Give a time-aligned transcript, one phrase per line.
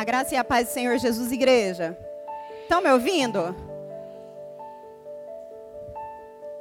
[0.00, 1.94] A graça e a paz do Senhor Jesus, igreja.
[2.62, 3.54] Estão me ouvindo?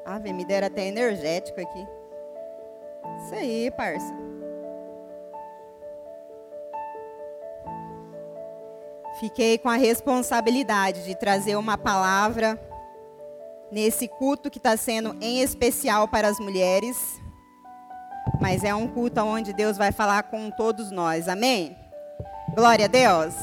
[0.05, 1.88] Ave, me deram até energético aqui.
[3.16, 4.14] Isso aí, parça.
[9.21, 12.60] Fiquei com a responsabilidade de trazer uma palavra
[13.71, 16.98] nesse culto que está sendo em especial para as mulheres.
[18.42, 21.30] Mas é um culto onde Deus vai falar com todos nós.
[21.30, 21.89] Amém?
[22.55, 23.36] Glória a Deus.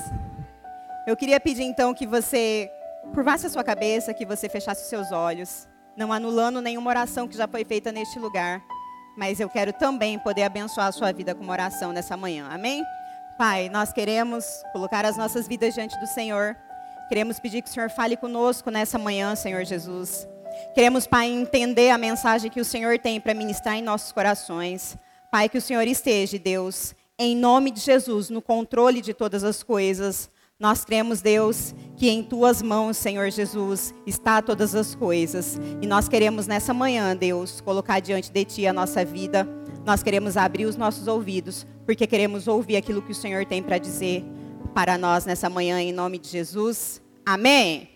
[1.06, 2.70] Eu queria pedir então que você
[3.14, 7.36] curvasse a sua cabeça, que você fechasse os seus olhos, não anulando nenhuma oração que
[7.36, 8.60] já foi feita neste lugar.
[9.16, 12.48] Mas eu quero também poder abençoar a sua vida com uma oração nessa manhã.
[12.50, 12.84] Amém?
[13.38, 16.56] Pai, nós queremos colocar as nossas vidas diante do Senhor.
[17.08, 20.28] Queremos pedir que o Senhor fale conosco nessa manhã, Senhor Jesus.
[20.74, 24.96] Queremos, Pai, entender a mensagem que o Senhor tem para ministrar em nossos corações.
[25.30, 29.62] Pai, que o Senhor esteja, Deus, em nome de Jesus, no controle de todas as
[29.62, 30.30] coisas.
[30.58, 35.58] Nós cremos, Deus, que em tuas mãos, Senhor Jesus, está todas as coisas.
[35.82, 39.46] E nós queremos nessa manhã, Deus, colocar diante de ti a nossa vida.
[39.84, 43.78] Nós queremos abrir os nossos ouvidos, porque queremos ouvir aquilo que o Senhor tem para
[43.78, 44.24] dizer
[44.74, 47.00] para nós nessa manhã, em nome de Jesus.
[47.24, 47.88] Amém.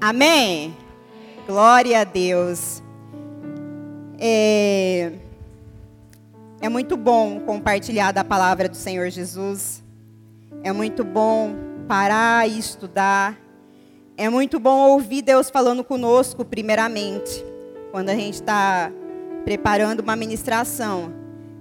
[0.00, 0.76] Amém.
[1.46, 2.82] Glória a Deus.
[4.18, 5.12] É,
[6.60, 9.82] é muito bom compartilhar da palavra do Senhor Jesus.
[10.62, 11.54] É muito bom
[11.88, 13.38] parar e estudar.
[14.14, 17.42] É muito bom ouvir Deus falando conosco, primeiramente.
[17.90, 18.92] Quando a gente está
[19.42, 21.14] preparando uma ministração,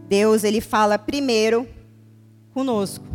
[0.10, 1.66] Deus ele fala primeiro
[2.54, 3.06] conosco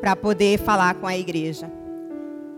[0.00, 1.72] para poder falar com a igreja.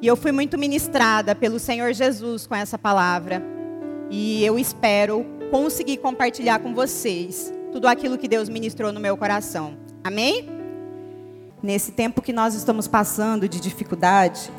[0.03, 3.41] E eu fui muito ministrada pelo Senhor Jesus com essa palavra.
[4.11, 9.75] E eu espero conseguir compartilhar com vocês tudo aquilo que Deus ministrou no meu coração.
[10.03, 10.49] Amém?
[11.63, 14.51] Nesse tempo que nós estamos passando de dificuldade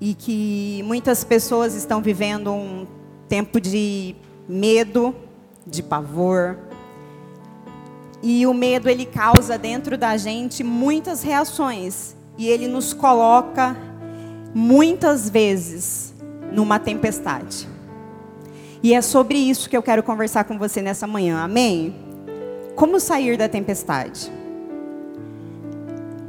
[0.00, 2.86] e que muitas pessoas estão vivendo um
[3.28, 4.14] tempo de
[4.48, 5.12] medo,
[5.66, 6.56] de pavor.
[8.22, 13.76] E o medo ele causa dentro da gente muitas reações e ele nos coloca
[14.54, 16.14] muitas vezes
[16.52, 17.68] numa tempestade.
[18.80, 22.03] E é sobre isso que eu quero conversar com você nessa manhã, amém?
[22.74, 24.30] Como sair da tempestade?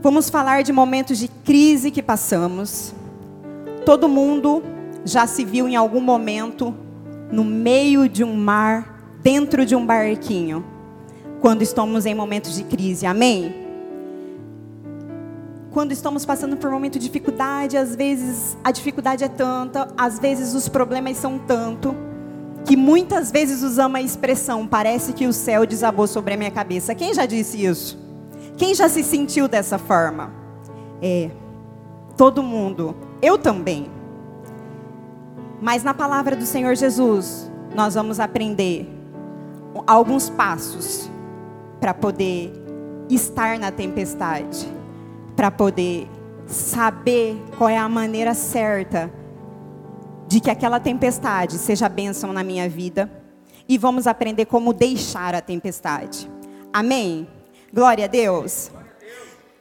[0.02, 2.94] Vamos falar de momentos de crise que passamos.
[3.86, 4.64] Todo mundo
[5.04, 6.74] já se viu em algum momento
[7.32, 10.64] no meio de um mar, dentro de um barquinho,
[11.42, 13.66] quando estamos em momentos de crise, amém?
[15.76, 20.18] quando estamos passando por um momento de dificuldade, às vezes a dificuldade é tanta, às
[20.18, 21.94] vezes os problemas são tanto,
[22.66, 26.96] que muitas vezes usamos a expressão: parece que o céu desabou sobre a minha cabeça.
[26.96, 27.98] Quem já disse isso?
[28.58, 30.31] Quem já se sentiu dessa forma?
[31.02, 31.30] É,
[32.18, 32.96] todo mundo.
[33.22, 33.88] Eu também.
[35.62, 38.88] Mas na palavra do Senhor Jesus, nós vamos aprender
[39.88, 41.09] alguns passos
[41.80, 42.52] para poder
[43.09, 44.76] estar na tempestade
[45.36, 46.08] para poder
[46.47, 49.12] saber qual é a maneira certa
[50.28, 53.09] de que aquela tempestade seja bênção na minha vida
[53.68, 56.30] e vamos aprender como deixar a tempestade.
[56.72, 57.28] Amém?
[57.74, 58.72] Glória a Deus.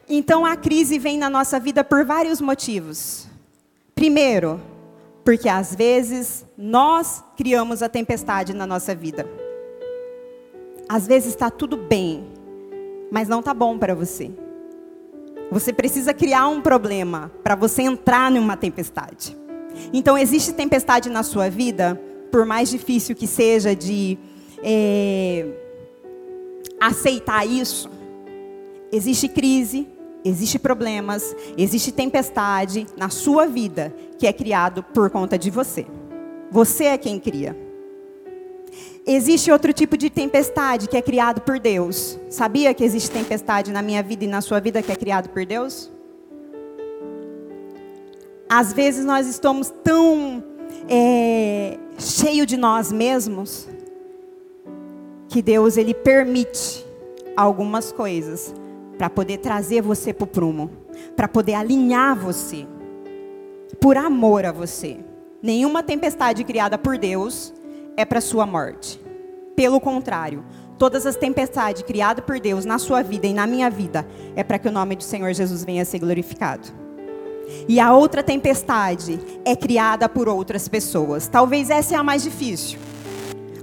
[0.08, 3.26] Então a crise vem na nossa vida por vários motivos.
[3.94, 4.60] Primeiro,
[5.24, 9.26] porque às vezes nós criamos a tempestade na nossa vida.
[10.88, 12.26] Às vezes está tudo bem,
[13.10, 14.30] mas não está bom para você.
[15.50, 19.36] Você precisa criar um problema para você entrar numa tempestade.
[19.92, 24.18] Então, existe tempestade na sua vida, por mais difícil que seja de
[24.62, 25.46] é,
[26.80, 27.90] aceitar isso.
[28.92, 29.86] Existe crise,
[30.24, 35.86] existe problemas, existe tempestade na sua vida que é criado por conta de você.
[36.50, 37.56] Você é quem cria.
[39.06, 42.18] Existe outro tipo de tempestade que é criado por Deus.
[42.30, 45.44] Sabia que existe tempestade na minha vida e na sua vida que é criado por
[45.44, 45.93] Deus?
[48.56, 50.40] Às vezes nós estamos tão
[50.88, 53.68] é, cheio de nós mesmos
[55.28, 56.86] que Deus ele permite
[57.36, 58.54] algumas coisas
[58.96, 60.70] para poder trazer você para o prumo,
[61.16, 62.64] para poder alinhar você,
[63.80, 64.98] por amor a você.
[65.42, 67.52] Nenhuma tempestade criada por Deus
[67.96, 69.00] é para sua morte.
[69.56, 70.44] Pelo contrário,
[70.78, 74.06] todas as tempestades criadas por Deus na sua vida e na minha vida
[74.36, 76.83] é para que o nome do Senhor Jesus venha a ser glorificado.
[77.68, 81.26] E a outra tempestade é criada por outras pessoas.
[81.26, 82.78] Talvez essa é a mais difícil.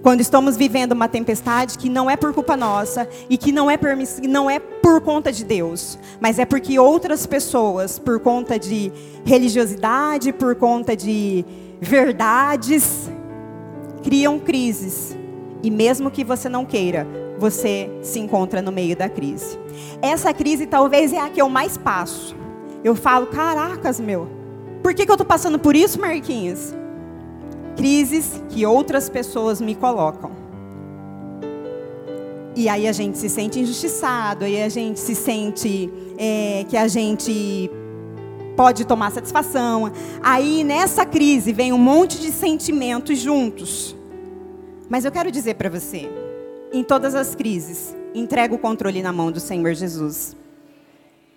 [0.01, 3.77] Quando estamos vivendo uma tempestade que não é por culpa nossa e que não é,
[4.27, 8.91] não é por conta de Deus, mas é porque outras pessoas, por conta de
[9.23, 11.45] religiosidade, por conta de
[11.79, 13.11] verdades,
[14.03, 15.15] criam crises.
[15.61, 17.07] E mesmo que você não queira,
[17.37, 19.59] você se encontra no meio da crise.
[20.01, 22.40] Essa crise talvez é a que eu mais passo.
[22.83, 24.27] Eu falo, caracas, meu,
[24.81, 26.73] por que, que eu estou passando por isso, Marquinhos?
[27.75, 30.31] crises que outras pessoas me colocam.
[32.55, 36.87] E aí a gente se sente injustiçado, aí a gente se sente é, que a
[36.87, 37.71] gente
[38.57, 39.91] pode tomar satisfação.
[40.21, 43.95] Aí nessa crise vem um monte de sentimentos juntos.
[44.89, 46.09] Mas eu quero dizer para você,
[46.73, 50.35] em todas as crises, entrega o controle na mão do Senhor Jesus.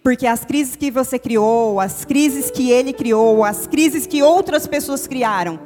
[0.04, 4.66] Porque as crises que você criou, as crises que ele criou, as crises que outras
[4.66, 5.58] pessoas criaram,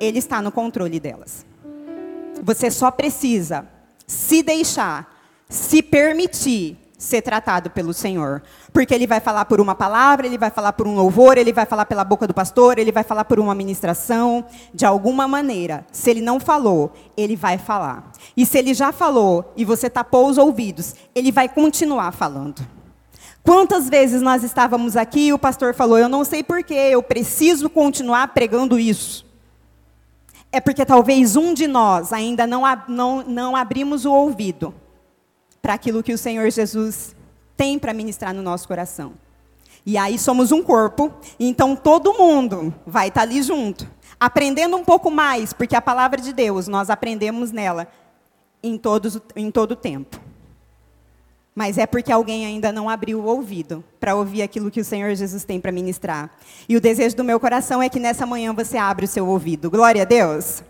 [0.00, 1.46] ele está no controle delas.
[2.42, 3.68] Você só precisa
[4.04, 5.08] se deixar,
[5.48, 8.42] se permitir ser tratado pelo Senhor.
[8.72, 11.66] Porque Ele vai falar por uma palavra, Ele vai falar por um louvor, Ele vai
[11.66, 14.44] falar pela boca do pastor, Ele vai falar por uma ministração.
[14.72, 18.10] De alguma maneira, se Ele não falou, Ele vai falar.
[18.36, 22.66] E se Ele já falou e você tapou os ouvidos, Ele vai continuar falando.
[23.44, 27.70] Quantas vezes nós estávamos aqui e o pastor falou: Eu não sei porquê, eu preciso
[27.70, 29.24] continuar pregando isso
[30.54, 34.72] é porque talvez um de nós ainda não, não, não abrimos o ouvido
[35.60, 37.16] para aquilo que o Senhor Jesus
[37.56, 39.14] tem para ministrar no nosso coração.
[39.84, 43.84] E aí somos um corpo, então todo mundo vai estar tá ali junto,
[44.18, 47.88] aprendendo um pouco mais, porque a palavra de Deus, nós aprendemos nela
[48.62, 50.20] em, todos, em todo o tempo.
[51.54, 55.14] Mas é porque alguém ainda não abriu o ouvido para ouvir aquilo que o Senhor
[55.14, 56.30] Jesus tem para ministrar.
[56.68, 59.70] E o desejo do meu coração é que nessa manhã você abra o seu ouvido.
[59.70, 60.64] Glória a Deus.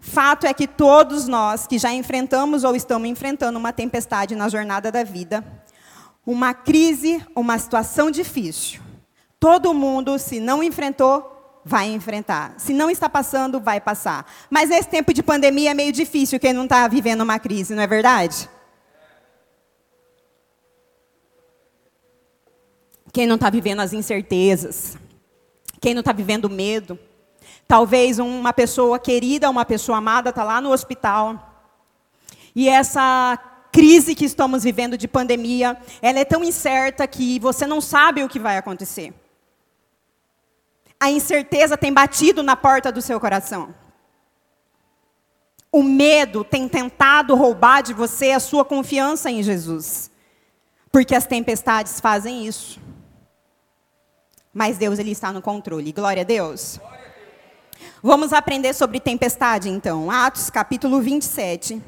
[0.00, 4.90] Fato é que todos nós que já enfrentamos ou estamos enfrentando uma tempestade na jornada
[4.90, 5.44] da vida,
[6.24, 8.80] uma crise, uma situação difícil,
[9.38, 11.35] todo mundo, se não enfrentou,
[11.68, 12.54] vai enfrentar.
[12.58, 14.24] Se não está passando, vai passar.
[14.48, 17.82] Mas nesse tempo de pandemia é meio difícil quem não está vivendo uma crise, não
[17.82, 18.48] é verdade?
[23.12, 24.96] Quem não está vivendo as incertezas,
[25.80, 26.96] quem não está vivendo medo.
[27.66, 31.64] Talvez uma pessoa querida, uma pessoa amada está lá no hospital.
[32.54, 33.36] E essa
[33.72, 38.28] crise que estamos vivendo de pandemia, ela é tão incerta que você não sabe o
[38.28, 39.12] que vai acontecer
[40.98, 43.74] a incerteza tem batido na porta do seu coração.
[45.70, 50.10] O medo tem tentado roubar de você a sua confiança em Jesus.
[50.90, 52.80] Porque as tempestades fazem isso.
[54.54, 55.92] Mas Deus ele está no controle.
[55.92, 56.80] Glória a Deus.
[58.02, 60.10] Vamos aprender sobre tempestade então.
[60.10, 61.82] Atos capítulo 27.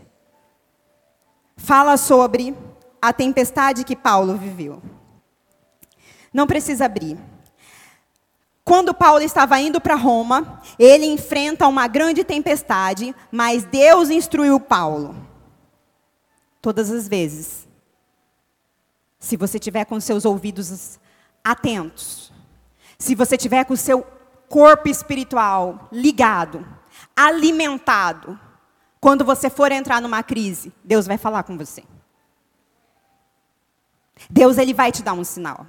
[1.57, 2.55] Fala sobre
[3.01, 4.83] a tempestade que Paulo viveu.
[6.33, 7.17] Não precisa abrir.
[8.69, 15.17] Quando Paulo estava indo para Roma, ele enfrenta uma grande tempestade, mas Deus instruiu Paulo.
[16.61, 17.67] Todas as vezes.
[19.19, 21.01] Se você tiver com seus ouvidos
[21.43, 22.31] atentos,
[22.99, 24.07] se você tiver com o seu
[24.51, 26.63] corpo espiritual ligado,
[27.17, 28.39] alimentado,
[29.01, 31.85] quando você for entrar numa crise, Deus vai falar com você.
[34.29, 35.67] Deus ele vai te dar um sinal.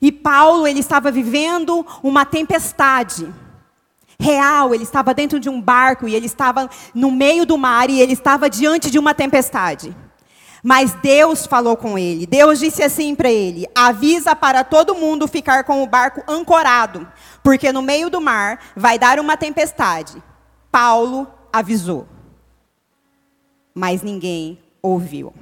[0.00, 3.32] E Paulo, ele estava vivendo uma tempestade
[4.18, 8.00] real, ele estava dentro de um barco e ele estava no meio do mar e
[8.00, 9.94] ele estava diante de uma tempestade.
[10.62, 12.26] Mas Deus falou com ele.
[12.26, 17.06] Deus disse assim para ele: avisa para todo mundo ficar com o barco ancorado,
[17.42, 20.22] porque no meio do mar vai dar uma tempestade.
[20.72, 22.08] Paulo avisou,
[23.74, 25.34] mas ninguém ouviu.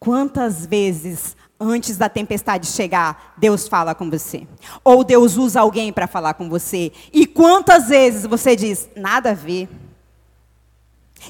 [0.00, 4.46] Quantas vezes antes da tempestade chegar, Deus fala com você.
[4.82, 6.92] Ou Deus usa alguém para falar com você.
[7.12, 9.68] E quantas vezes você diz, nada a ver.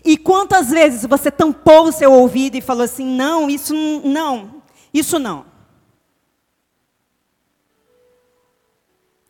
[0.05, 4.63] E quantas vezes você tampou o seu ouvido e falou assim: não, isso não,
[4.93, 5.45] isso não.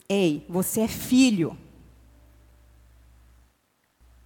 [0.09, 1.56] Ei, você é filho.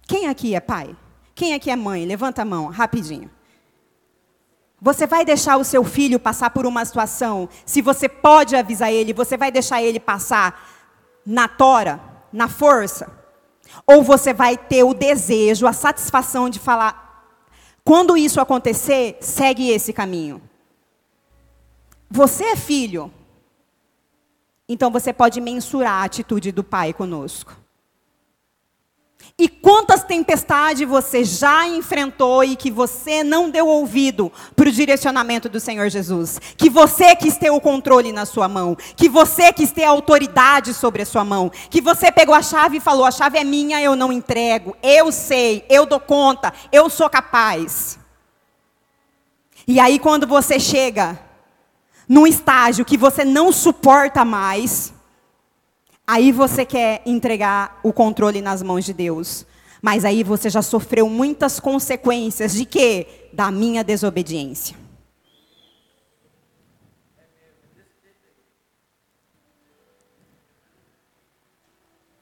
[0.07, 0.95] Quem aqui é pai?
[1.33, 2.05] Quem aqui é mãe?
[2.05, 3.29] Levanta a mão, rapidinho.
[4.79, 9.11] Você vai deixar o seu filho passar por uma situação, se você pode avisar ele,
[9.11, 10.61] você vai deixar ele passar
[11.25, 11.99] na tora,
[12.31, 13.11] na força?
[13.85, 17.41] Ou você vai ter o desejo, a satisfação de falar:
[17.83, 20.41] quando isso acontecer, segue esse caminho?
[22.09, 23.11] Você é filho,
[24.69, 27.66] então você pode mensurar a atitude do pai conosco.
[29.39, 35.47] E quantas tempestades você já enfrentou e que você não deu ouvido para o direcionamento
[35.47, 36.41] do Senhor Jesus?
[36.57, 40.73] Que você quis ter o controle na sua mão, que você quis ter a autoridade
[40.73, 43.79] sobre a sua mão, que você pegou a chave e falou: a chave é minha,
[43.79, 47.99] eu não entrego, eu sei, eu dou conta, eu sou capaz.
[49.67, 51.19] E aí, quando você chega
[52.09, 54.91] num estágio que você não suporta mais,
[56.09, 59.45] Aí você quer entregar o controle nas mãos de Deus.
[59.81, 63.29] Mas aí você já sofreu muitas consequências de quê?
[63.33, 64.75] Da minha desobediência.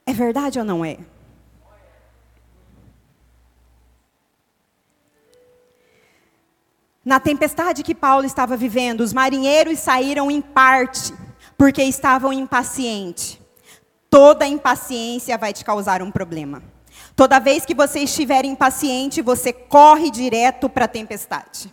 [0.03, 0.97] É verdade ou não é?
[7.03, 11.13] Na tempestade que Paulo estava vivendo, os marinheiros saíram em parte,
[11.55, 13.44] porque estavam impacientes.
[14.15, 16.63] Toda impaciência vai te causar um problema.
[17.17, 21.69] Toda vez que você estiver impaciente, você corre direto para a tempestade.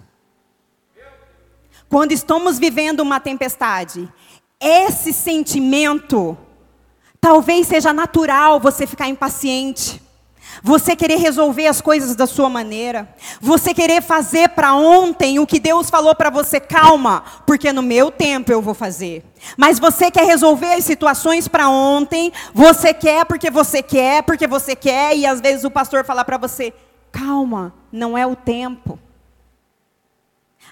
[1.89, 4.13] Quando estamos vivendo uma tempestade,
[4.59, 6.37] esse sentimento
[7.21, 10.03] talvez seja natural você ficar impaciente.
[10.63, 13.13] Você querer resolver as coisas da sua maneira.
[13.41, 18.13] Você querer fazer para ontem o que Deus falou para você, calma, porque no meu
[18.13, 19.25] tempo eu vou fazer.
[19.57, 24.77] Mas você quer resolver as situações para ontem, você quer porque você quer, porque você
[24.77, 26.73] quer, e às vezes o pastor fala para você,
[27.11, 29.01] calma, não é o tempo.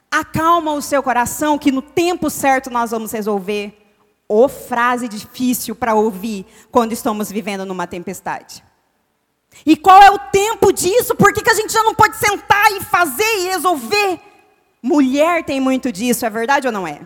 [0.08, 3.76] Acalma o seu coração que no tempo certo nós vamos resolver.
[4.28, 8.69] Ou frase difícil para ouvir quando estamos vivendo numa tempestade.
[9.64, 11.14] E qual é o tempo disso?
[11.14, 14.20] Por que, que a gente já não pode sentar e fazer e resolver?
[14.82, 17.00] Mulher tem muito disso, é verdade ou não é?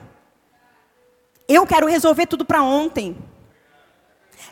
[1.49, 3.17] Eu quero resolver tudo para ontem.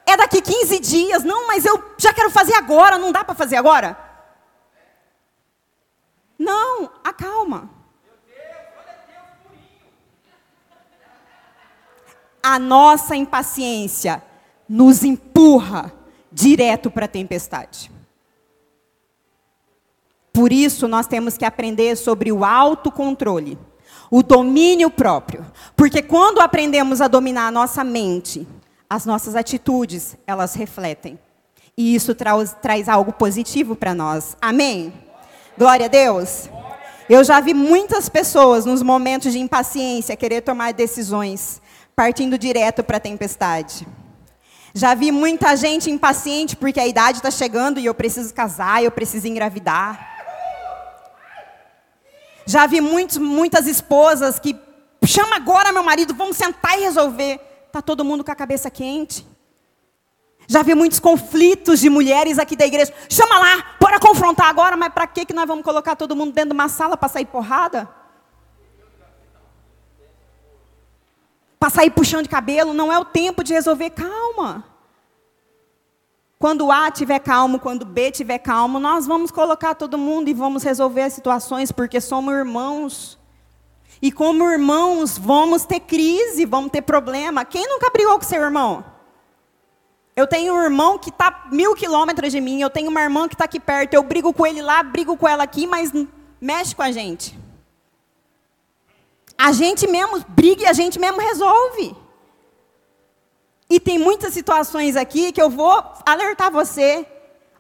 [0.04, 1.24] É daqui 15 dias.
[1.24, 2.98] Não, mas eu já quero fazer agora.
[2.98, 3.96] Não dá para fazer agora?
[6.38, 7.70] Não, acalma.
[12.42, 14.22] A nossa impaciência
[14.68, 15.92] nos empurra
[16.32, 17.90] direto para a tempestade.
[20.32, 23.58] Por isso, nós temos que aprender sobre o autocontrole,
[24.10, 25.44] o domínio próprio.
[25.76, 28.46] Porque quando aprendemos a dominar a nossa mente,
[28.88, 31.18] as nossas atitudes, elas refletem.
[31.76, 34.36] E isso traz, traz algo positivo para nós.
[34.40, 34.92] Amém?
[35.56, 36.48] Glória a Deus.
[37.08, 41.60] Eu já vi muitas pessoas nos momentos de impaciência querer tomar decisões,
[41.94, 43.86] partindo direto para a tempestade.
[44.74, 48.90] Já vi muita gente impaciente porque a idade está chegando e eu preciso casar, eu
[48.90, 50.10] preciso engravidar.
[52.46, 54.56] Já vi muitos, muitas esposas que
[55.04, 57.38] chama agora meu marido, vamos sentar e resolver.
[57.70, 59.26] Tá todo mundo com a cabeça quente.
[60.46, 62.92] Já vi muitos conflitos de mulheres aqui da igreja.
[63.08, 66.50] Chama lá, bora confrontar agora, mas para que que nós vamos colocar todo mundo dentro
[66.50, 67.88] de uma sala para sair porrada?
[71.62, 74.64] Para sair puxando de cabelo, não é o tempo de resolver, calma.
[76.36, 80.64] Quando A tiver calmo, quando B tiver calmo, nós vamos colocar todo mundo e vamos
[80.64, 83.16] resolver as situações, porque somos irmãos.
[84.02, 87.44] E como irmãos, vamos ter crise, vamos ter problema.
[87.44, 88.84] Quem nunca brigou com seu irmão?
[90.16, 93.36] Eu tenho um irmão que está mil quilômetros de mim, eu tenho uma irmã que
[93.36, 95.92] está aqui perto, eu brigo com ele lá, brigo com ela aqui, mas
[96.40, 97.40] mexe com a gente.
[99.42, 101.96] A gente mesmo briga e a gente mesmo resolve.
[103.68, 107.04] E tem muitas situações aqui que eu vou alertar você.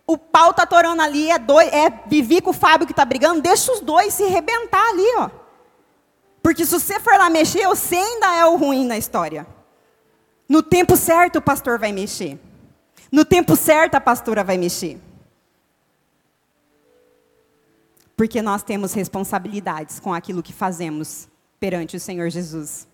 [0.06, 3.42] O pau está torando ali, é, dois, é Vivi com o Fábio que está brigando,
[3.42, 5.30] deixa os dois se rebentar ali, ó.
[6.40, 9.44] Porque se você for lá mexer, você ainda é o ruim na história.
[10.48, 12.38] No tempo certo o pastor vai mexer.
[13.10, 15.00] No tempo certo a pastora vai mexer.
[18.16, 21.31] Porque nós temos responsabilidades com aquilo que fazemos
[21.62, 22.88] perante o Senhor Jesus.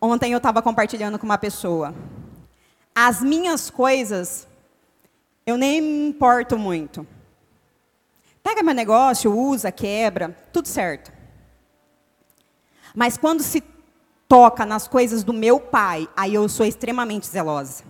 [0.00, 1.92] Ontem eu estava compartilhando com uma pessoa.
[2.94, 4.46] As minhas coisas,
[5.44, 7.04] eu nem me importo muito.
[8.40, 11.12] Pega meu negócio, usa, quebra, tudo certo.
[12.94, 13.60] Mas quando se
[14.28, 17.82] toca nas coisas do meu pai, aí eu sou extremamente zelosa.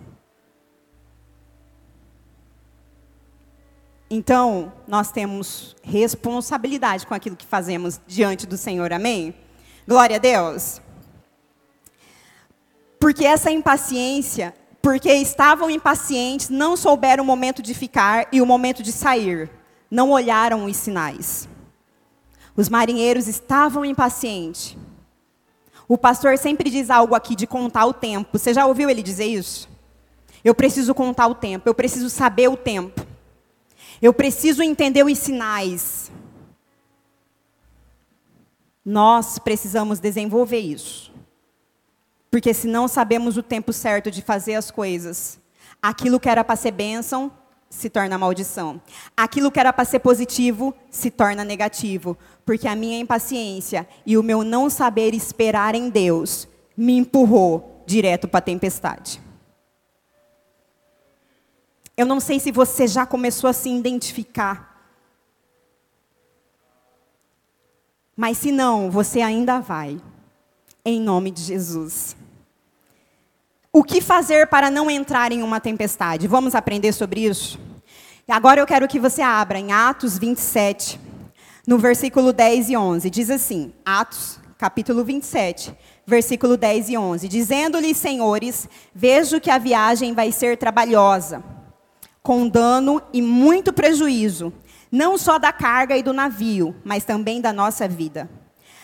[4.09, 9.44] Então, nós temos responsabilidade com aquilo que fazemos diante do Senhor, amém?
[9.87, 10.81] Glória a Deus.
[12.99, 18.81] Porque essa impaciência, porque estavam impacientes, não souberam o momento de ficar e o momento
[18.81, 19.49] de sair,
[19.91, 21.47] não olharam os sinais.
[22.55, 24.75] Os marinheiros estavam impacientes.
[25.87, 28.39] O pastor sempre diz algo aqui de contar o tempo.
[28.39, 29.69] Você já ouviu ele dizer isso?
[30.43, 33.05] Eu preciso contar o tempo, eu preciso saber o tempo.
[34.01, 36.04] Eu preciso entender os sinais.
[38.85, 41.11] Nós precisamos desenvolver isso.
[42.29, 45.39] Porque se não sabemos o tempo certo de fazer as coisas,
[45.81, 47.31] aquilo que era para ser bênção
[47.69, 48.79] se torna maldição.
[49.15, 54.23] Aquilo que era para ser positivo se torna negativo, porque a minha impaciência e o
[54.23, 59.21] meu não saber esperar em Deus me empurrou direto para a tempestade.
[61.97, 64.74] Eu não sei se você já começou a se identificar.
[68.15, 69.99] Mas se não, você ainda vai.
[70.83, 72.15] Em nome de Jesus.
[73.73, 76.27] O que fazer para não entrar em uma tempestade?
[76.27, 77.59] Vamos aprender sobre isso?
[78.27, 80.99] Agora eu quero que você abra em Atos 27,
[81.67, 83.09] no versículo 10 e 11.
[83.09, 85.75] Diz assim: Atos, capítulo 27,
[86.07, 87.27] versículo 10 e 11.
[87.27, 91.43] Dizendo-lhes, senhores, vejo que a viagem vai ser trabalhosa,
[92.23, 94.53] com dano e muito prejuízo,
[94.91, 98.29] não só da carga e do navio, mas também da nossa vida.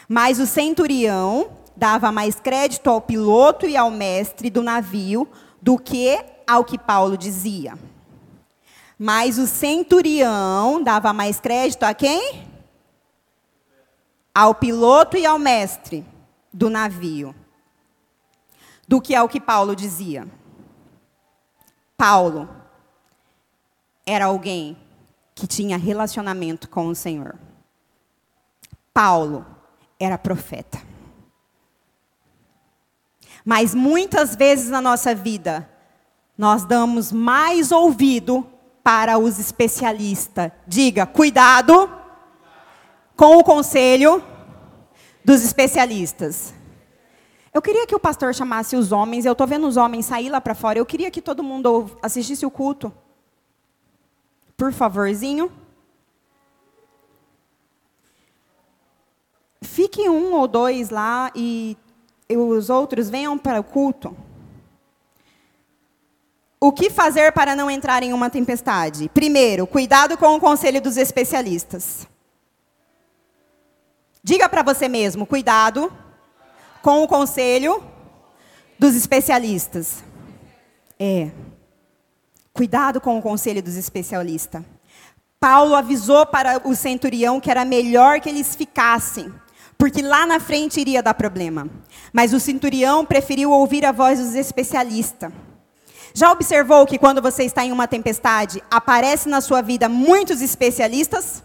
[0.08, 5.28] Mas o centurião dava mais crédito ao piloto e ao mestre do navio
[5.62, 7.78] do que ao que Paulo dizia.
[8.98, 12.46] Mas o centurião dava mais crédito a quem?
[14.34, 16.06] Ao piloto e ao mestre
[16.54, 17.34] do navio
[18.88, 20.28] do que ao que Paulo dizia.
[21.96, 22.50] Paulo
[24.06, 24.78] era alguém
[25.42, 27.34] que tinha relacionamento com o Senhor.
[28.94, 29.44] Paulo
[30.00, 30.80] era profeta.
[33.44, 35.68] Mas muitas vezes na nossa vida,
[36.38, 38.46] nós damos mais ouvido
[38.84, 40.52] para os especialistas.
[40.68, 41.90] Diga, cuidado
[43.16, 44.24] com o conselho
[45.26, 46.54] dos especialistas.
[47.52, 50.40] Eu queria que o pastor chamasse os homens, eu estou vendo os homens sair lá
[50.40, 52.94] para fora, eu queria que todo mundo assistisse o culto.
[54.62, 55.52] Por favorzinho.
[59.60, 61.76] Fique um ou dois lá e
[62.30, 64.16] os outros venham para o culto.
[66.60, 69.10] O que fazer para não entrar em uma tempestade?
[69.10, 72.08] Primeiro, cuidado com o conselho dos especialistas.
[74.24, 75.92] Diga para você mesmo, cuidado
[76.84, 77.84] com o conselho
[78.78, 80.04] dos especialistas.
[81.00, 81.32] É.
[82.54, 84.64] Cuidado com o conselho dos especialistas.
[85.40, 89.34] Paulo avisou para o centurião que era melhor que eles ficassem,
[89.78, 91.68] porque lá na frente iria dar problema.
[92.12, 95.32] Mas o centurião preferiu ouvir a voz dos especialistas.
[96.14, 101.42] Já observou que quando você está em uma tempestade, aparece na sua vida muitos especialistas?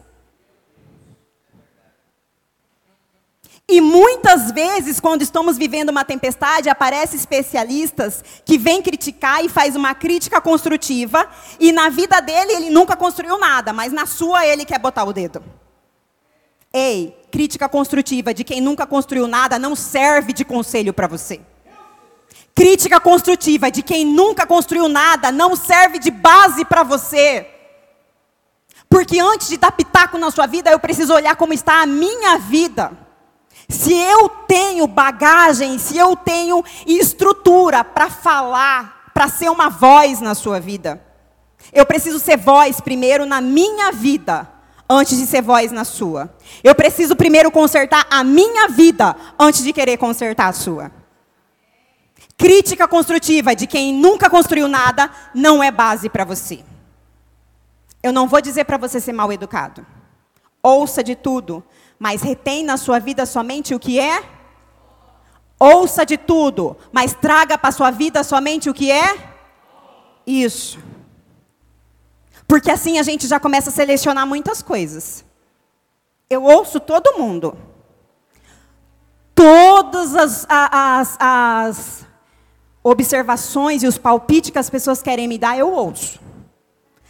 [3.69, 9.75] E muitas vezes, quando estamos vivendo uma tempestade, aparecem especialistas que vêm criticar e faz
[9.75, 14.65] uma crítica construtiva, e na vida dele ele nunca construiu nada, mas na sua ele
[14.65, 15.43] quer botar o dedo.
[16.73, 21.41] Ei, crítica construtiva de quem nunca construiu nada não serve de conselho para você.
[22.55, 27.49] Crítica construtiva de quem nunca construiu nada não serve de base para você.
[28.89, 32.39] Porque antes de dar pitaco na sua vida, eu preciso olhar como está a minha
[32.39, 33.06] vida.
[33.69, 40.35] Se eu tenho bagagem, se eu tenho estrutura para falar, para ser uma voz na
[40.35, 41.03] sua vida.
[41.73, 44.49] Eu preciso ser voz primeiro na minha vida
[44.89, 46.35] antes de ser voz na sua.
[46.63, 50.93] Eu preciso primeiro consertar a minha vida antes de querer consertar a sua.
[52.37, 56.63] Crítica construtiva de quem nunca construiu nada não é base para você.
[58.03, 59.85] Eu não vou dizer para você ser mal educado.
[60.63, 61.65] Ouça de tudo,
[61.99, 64.23] mas retém na sua vida somente o que é.
[65.59, 69.17] Ouça de tudo, mas traga para a sua vida somente o que é.
[70.27, 70.79] Isso.
[72.47, 75.25] Porque assim a gente já começa a selecionar muitas coisas.
[76.29, 77.57] Eu ouço todo mundo.
[79.35, 82.07] Todas as, as, as
[82.83, 86.21] observações e os palpites que as pessoas querem me dar, eu ouço.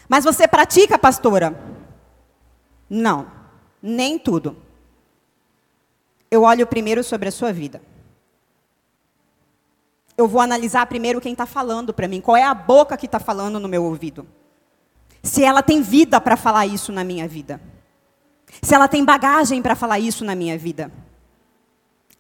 [0.09, 1.59] Mas você pratica, pastora?
[2.89, 3.27] Não,
[3.83, 4.57] nem tudo.
[6.37, 7.83] Eu olho primeiro sobre a sua vida.
[10.17, 13.19] Eu vou analisar primeiro quem está falando para mim, qual é a boca que está
[13.19, 14.27] falando no meu ouvido
[15.27, 17.61] se ela tem vida para falar isso na minha vida.
[18.63, 20.91] Se ela tem bagagem para falar isso na minha vida.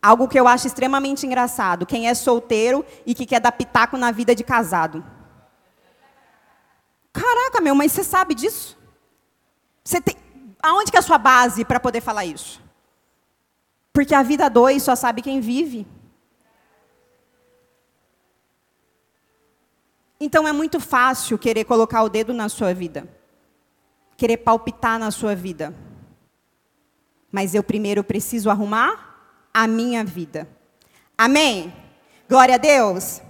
[0.02, 4.10] Algo que eu acho extremamente engraçado, quem é solteiro e que quer dar pitaco na
[4.10, 5.04] vida de casado.
[7.12, 8.76] Caraca, meu, mas você sabe disso?
[9.82, 10.16] Você tem
[10.62, 12.65] aonde que é a sua base para poder falar isso?
[13.96, 15.86] Porque a vida dois só sabe quem vive.
[20.20, 23.08] Então é muito fácil querer colocar o dedo na sua vida.
[24.18, 25.74] querer palpitar na sua vida.
[27.32, 30.46] Mas eu primeiro preciso arrumar a minha vida.
[31.16, 31.72] Amém?
[32.28, 33.22] Glória a Deus.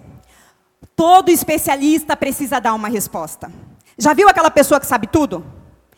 [0.96, 3.52] Todo especialista precisa dar uma resposta.
[3.96, 5.46] Já viu aquela pessoa que sabe tudo?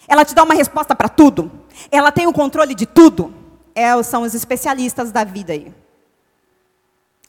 [0.06, 1.50] Ela te dá uma resposta para tudo.
[1.90, 3.37] Ela tem o controle de tudo.
[3.78, 5.72] É, são os especialistas da vida aí.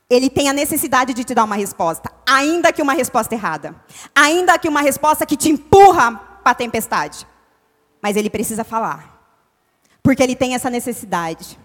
[0.10, 3.76] Ele tem a necessidade de te dar uma resposta, ainda que uma resposta errada,
[4.16, 7.28] ainda que uma resposta que te empurra para a tempestade.
[8.02, 9.22] Mas ele precisa falar,
[10.02, 11.60] porque ele tem essa necessidade.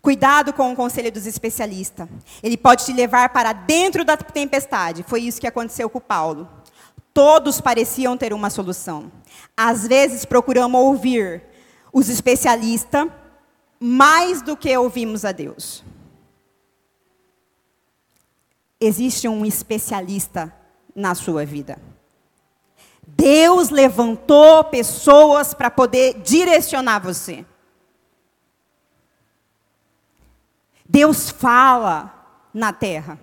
[0.00, 2.08] Cuidado com o conselho dos especialistas.
[2.40, 5.02] Ele pode te levar para dentro da tempestade.
[5.02, 6.48] Foi isso que aconteceu com Paulo.
[7.12, 9.10] Todos pareciam ter uma solução.
[9.56, 11.42] Às vezes procuramos ouvir
[11.92, 13.08] os especialistas
[13.80, 15.84] mais do que ouvimos a Deus.
[18.80, 20.54] Existe um especialista
[20.94, 21.78] na sua vida.
[23.06, 27.44] Deus levantou pessoas para poder direcionar você.
[30.88, 32.14] Deus fala
[32.52, 33.18] na terra.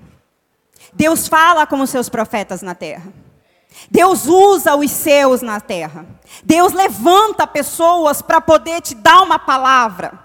[0.93, 3.11] Deus fala com os seus profetas na terra.
[3.89, 6.05] Deus usa os seus na terra.
[6.43, 10.24] Deus levanta pessoas para poder te dar uma palavra.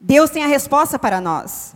[0.00, 1.74] Deus tem a resposta para nós.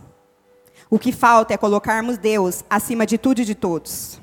[0.89, 4.19] O que falta é colocarmos Deus acima de tudo e de todos.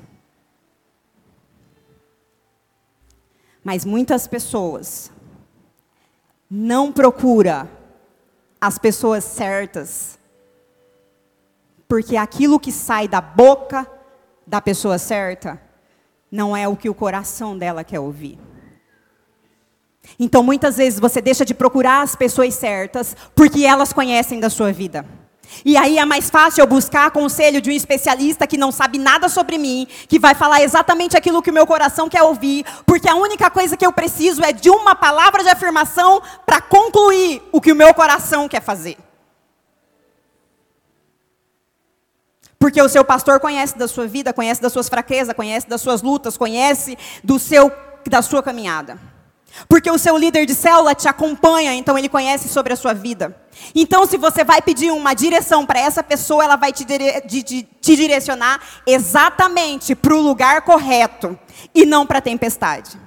[3.63, 5.09] Mas muitas pessoas
[6.49, 7.69] não procuram
[8.59, 10.19] as pessoas certas,
[11.87, 13.89] porque aquilo que sai da boca
[14.45, 15.61] da pessoa certa
[16.29, 18.37] não é o que o coração dela quer ouvir.
[20.19, 24.71] Então, muitas vezes você deixa de procurar as pessoas certas porque elas conhecem da sua
[24.71, 25.05] vida.
[25.65, 29.29] E aí é mais fácil eu buscar conselho de um especialista que não sabe nada
[29.29, 33.15] sobre mim, que vai falar exatamente aquilo que o meu coração quer ouvir, porque a
[33.15, 37.71] única coisa que eu preciso é de uma palavra de afirmação para concluir o que
[37.71, 38.97] o meu coração quer fazer.
[42.57, 46.01] Porque o seu pastor conhece da sua vida, conhece das suas fraquezas, conhece das suas
[46.01, 47.71] lutas, conhece do seu
[48.09, 49.12] da sua caminhada.
[49.67, 53.35] Porque o seu líder de célula te acompanha, então ele conhece sobre a sua vida.
[53.75, 57.43] Então, se você vai pedir uma direção para essa pessoa, ela vai te, dire te,
[57.43, 61.37] te direcionar exatamente para o lugar correto
[61.73, 62.99] e não para a tempestade.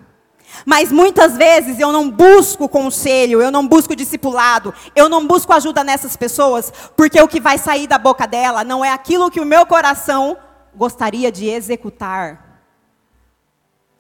[0.65, 5.83] Mas muitas vezes eu não busco conselho, eu não busco discipulado, eu não busco ajuda
[5.83, 9.45] nessas pessoas, porque o que vai sair da boca dela não é aquilo que o
[9.45, 10.37] meu coração
[10.75, 12.63] gostaria de executar.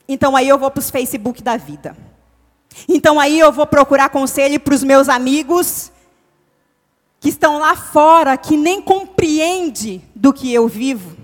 [0.08, 2.05] Então aí eu vou para os Facebook da vida.
[2.88, 5.90] Então aí eu vou procurar conselho para os meus amigos
[7.18, 11.16] que estão lá fora, que nem compreende do que eu vivo.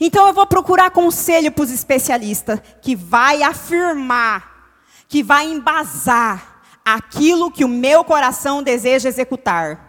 [0.00, 4.76] Então eu vou procurar conselho para os especialistas que vai afirmar,
[5.08, 9.88] que vai embasar aquilo que o meu coração deseja executar.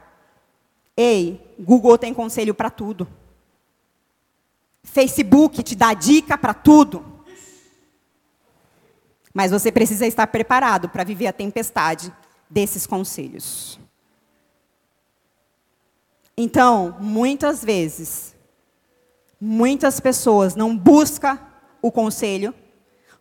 [0.97, 3.07] Ei, Google tem conselho para tudo.
[4.83, 7.05] Facebook te dá dica para tudo.
[9.33, 12.13] Mas você precisa estar preparado para viver a tempestade
[12.49, 13.79] desses conselhos.
[16.35, 18.35] Então, muitas vezes,
[19.39, 21.37] muitas pessoas não buscam
[21.81, 22.53] o conselho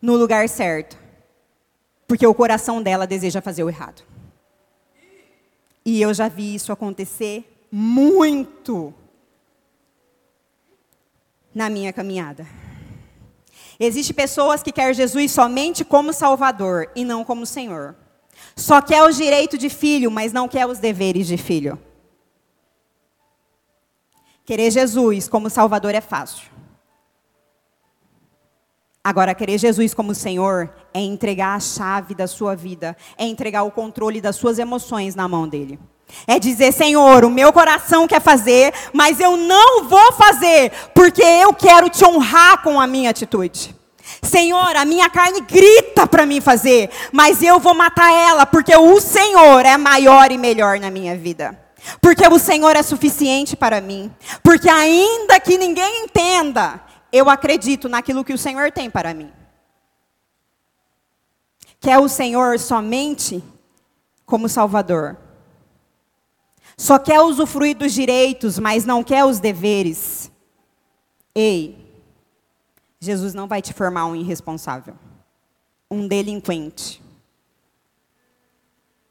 [0.00, 0.96] no lugar certo,
[2.06, 4.02] porque o coração dela deseja fazer o errado.
[5.84, 8.94] E eu já vi isso acontecer muito
[11.54, 12.46] na minha caminhada.
[13.80, 17.94] Existem pessoas que querem Jesus somente como Salvador e não como Senhor.
[18.56, 21.78] Só quer o direito de filho, mas não quer os deveres de filho.
[24.44, 26.50] Querer Jesus como Salvador é fácil.
[29.04, 33.70] Agora, querer Jesus como Senhor é entregar a chave da sua vida, é entregar o
[33.70, 35.78] controle das suas emoções na mão dele.
[36.26, 41.52] É dizer, Senhor, o meu coração quer fazer, mas eu não vou fazer, porque eu
[41.54, 43.74] quero te honrar com a minha atitude.
[44.22, 49.00] Senhor, a minha carne grita para mim fazer, mas eu vou matar ela, porque o
[49.00, 51.58] Senhor é maior e melhor na minha vida.
[52.00, 54.12] Porque o Senhor é suficiente para mim.
[54.42, 56.80] Porque ainda que ninguém entenda,
[57.12, 59.32] eu acredito naquilo que o Senhor tem para mim.
[61.80, 63.42] Quer o Senhor somente
[64.26, 65.16] como Salvador.
[66.78, 70.30] Só quer usufruir dos direitos, mas não quer os deveres.
[71.34, 71.76] Ei,
[73.00, 74.94] Jesus não vai te formar um irresponsável,
[75.90, 77.02] um delinquente.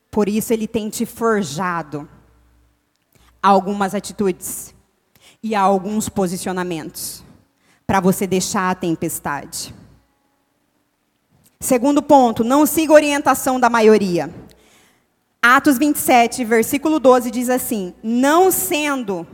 [0.10, 2.08] Por isso ele tem te forjado
[3.44, 4.74] algumas atitudes
[5.44, 7.22] e alguns posicionamentos
[7.86, 9.76] para você deixar a tempestade.
[11.60, 14.34] Segundo ponto, não siga orientação da maioria.
[15.56, 19.26] Atos 27, versículo 12 diz assim: Não sendo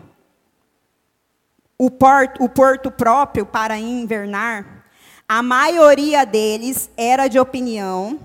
[1.75, 4.85] o porto, o porto próprio para invernar,
[5.27, 8.19] a maioria deles era de opinião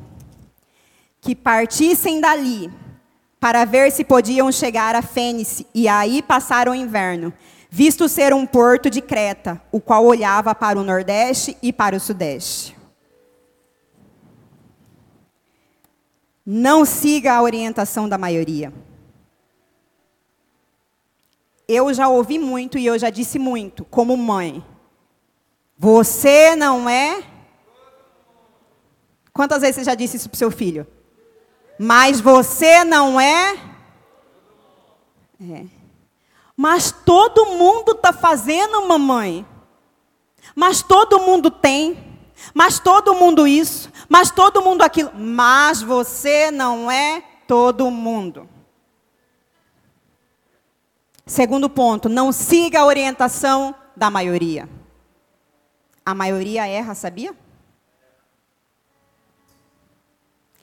[1.22, 2.70] que partissem dali
[3.40, 7.32] para ver se podiam chegar a Fênice e aí passar o inverno,
[7.70, 12.00] visto ser um porto de Creta, o qual olhava para o nordeste e para o
[12.00, 12.77] sudeste.
[16.50, 18.72] Não siga a orientação da maioria.
[21.68, 24.64] Eu já ouvi muito e eu já disse muito, como mãe.
[25.76, 27.22] Você não é.
[29.30, 30.86] Quantas vezes você já disse isso para seu filho?
[31.78, 33.54] Mas você não é.
[35.38, 35.66] É.
[36.56, 39.46] Mas todo mundo está fazendo, mamãe.
[40.56, 42.08] Mas todo mundo tem.
[42.54, 43.92] Mas todo mundo isso.
[44.08, 45.12] Mas todo mundo aquilo.
[45.14, 48.48] Mas você não é todo mundo.
[51.26, 54.68] Segundo ponto, não siga a orientação da maioria.
[56.04, 57.36] A maioria erra, sabia?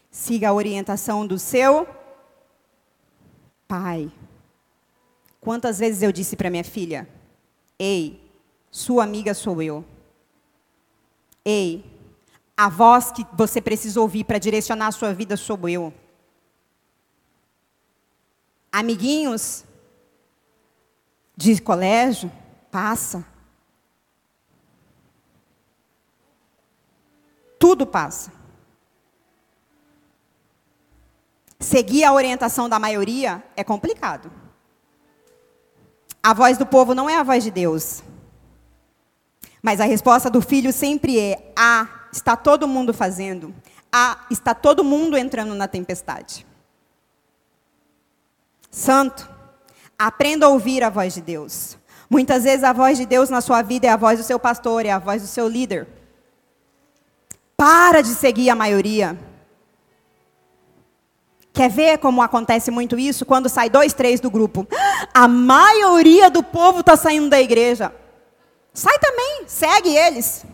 [0.10, 1.88] Siga a orientação do seu
[3.68, 4.12] pai.
[5.40, 7.08] Quantas vezes eu disse para minha filha:
[7.78, 8.20] Ei,
[8.72, 9.86] sua amiga sou eu.
[11.44, 11.86] Ei,
[12.58, 15.94] a voz que você precisa ouvir para direcionar a sua vida sou eu.
[18.72, 19.66] Amiguinhos
[21.36, 22.32] de colégio,
[22.72, 23.26] passa.
[27.60, 28.32] Tudo passa.
[31.60, 34.32] Seguir a orientação da maioria é complicado.
[36.22, 38.04] A voz do povo não é a voz de Deus.
[39.62, 43.54] Mas a resposta do filho sempre é: Ah, está todo mundo fazendo.
[43.92, 46.46] Ah, está todo mundo entrando na tempestade.
[48.72, 49.30] Santo,
[50.00, 51.78] aprenda a ouvir a voz de Deus.
[52.10, 54.86] Muitas vezes a voz de Deus na sua vida é a voz do seu pastor,
[54.86, 55.88] é a voz do seu líder.
[57.58, 59.18] Para de seguir a maioria.
[61.54, 63.26] Quer ver como acontece muito isso?
[63.26, 64.68] Quando sai dois, três do grupo.
[65.14, 67.94] A maioria do povo está saindo da igreja.
[68.74, 70.46] Sai também, segue eles.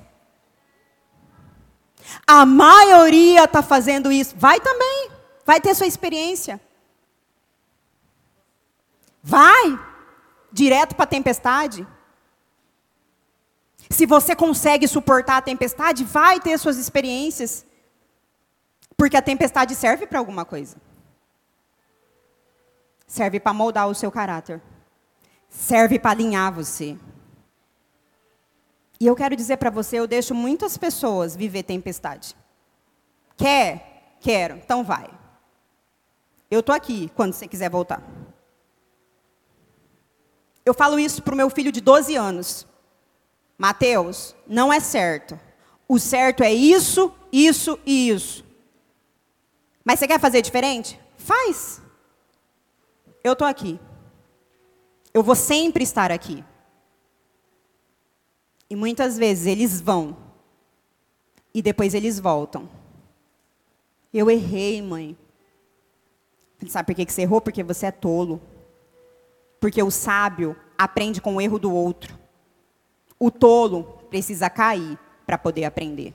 [2.26, 4.36] A maioria está fazendo isso.
[4.38, 5.12] Vai também.
[5.46, 6.60] Vai ter sua experiência.
[9.24, 9.80] Vai
[10.52, 11.88] direto para a tempestade.
[13.90, 17.66] Se você consegue suportar a tempestade, vai ter suas experiências.
[18.96, 20.78] Porque a tempestade serve para alguma coisa.
[23.08, 24.62] Serve para moldar o seu caráter.
[25.50, 26.98] Serve para alinhar você.
[29.02, 32.36] E eu quero dizer para você, eu deixo muitas pessoas viver tempestade.
[33.36, 34.16] Quer?
[34.20, 34.58] Quero.
[34.58, 35.10] Então vai.
[36.52, 38.04] Eu estou aqui quando você quiser voltar.
[40.64, 42.68] Eu falo isso para o meu filho de 12 anos.
[43.58, 45.40] Mateus, não é certo.
[45.88, 48.46] O certo é isso, isso e isso.
[49.84, 51.00] Mas você quer fazer diferente?
[51.18, 51.82] Faz.
[53.24, 53.80] Eu estou aqui.
[55.12, 56.46] Eu vou sempre estar aqui.
[58.72, 60.16] E muitas vezes eles vão.
[61.54, 62.70] E depois eles voltam.
[64.14, 65.18] Eu errei, mãe.
[66.70, 67.42] Sabe por que você errou?
[67.42, 68.42] Porque você é tolo.
[69.60, 72.18] Porque o sábio aprende com o erro do outro.
[73.20, 76.14] O tolo precisa cair para poder aprender.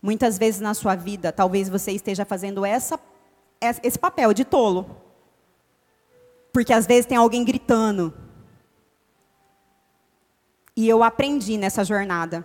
[0.00, 3.00] Muitas vezes na sua vida, talvez você esteja fazendo essa,
[3.60, 4.86] esse papel de tolo.
[6.52, 8.14] Porque às vezes tem alguém gritando,
[10.76, 12.44] e eu aprendi nessa jornada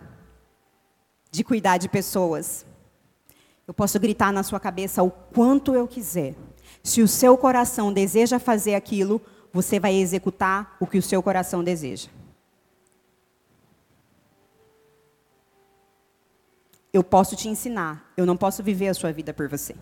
[1.32, 2.66] de cuidar de pessoas.
[3.68, 6.36] Eu posso gritar na sua cabeça o quanto eu quiser.
[6.84, 11.64] Se o seu coração deseja fazer aquilo, você vai executar o que o seu coração
[11.64, 12.10] deseja.
[16.94, 19.76] Eu posso te ensinar, eu não posso viver a sua vida por você.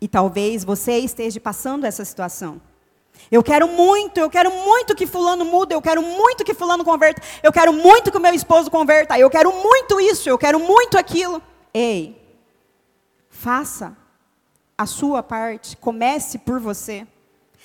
[0.00, 2.60] E talvez você esteja passando essa situação.
[3.30, 7.20] Eu quero muito, eu quero muito que fulano mude, eu quero muito que fulano converta,
[7.42, 10.96] eu quero muito que o meu esposo converta, eu quero muito isso, eu quero muito
[10.96, 11.42] aquilo.
[11.74, 12.20] Ei,
[13.28, 13.96] faça
[14.78, 17.06] a sua parte, comece por você.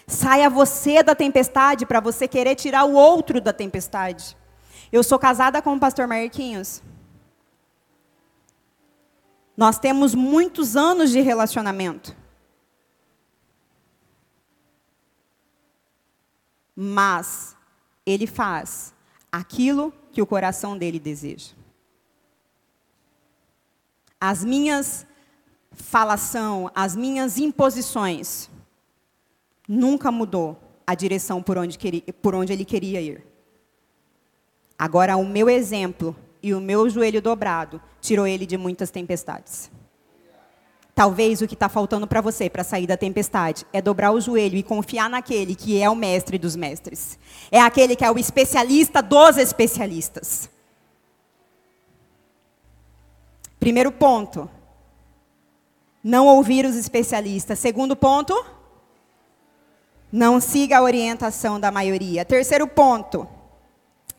[0.07, 4.35] Saia você da tempestade para você querer tirar o outro da tempestade.
[4.91, 6.81] Eu sou casada com o pastor Marquinhos.
[9.55, 12.15] Nós temos muitos anos de relacionamento.
[16.83, 17.55] Mas
[18.03, 18.91] ele faz
[19.31, 21.51] aquilo que o coração dele deseja.
[24.19, 25.05] As minhas
[25.73, 28.49] falação, as minhas imposições,
[29.67, 33.23] nunca mudou a direção por onde, queria, por onde ele queria ir.
[34.77, 39.69] Agora, o meu exemplo e o meu joelho dobrado tirou ele de muitas tempestades.
[41.01, 44.55] Talvez o que está faltando para você para sair da tempestade é dobrar o joelho
[44.55, 47.17] e confiar naquele que é o mestre dos mestres.
[47.49, 50.47] É aquele que é o especialista dos especialistas.
[53.59, 54.47] Primeiro ponto,
[56.03, 57.57] não ouvir os especialistas.
[57.57, 58.45] Segundo ponto,
[60.11, 62.23] não siga a orientação da maioria.
[62.23, 63.27] Terceiro ponto,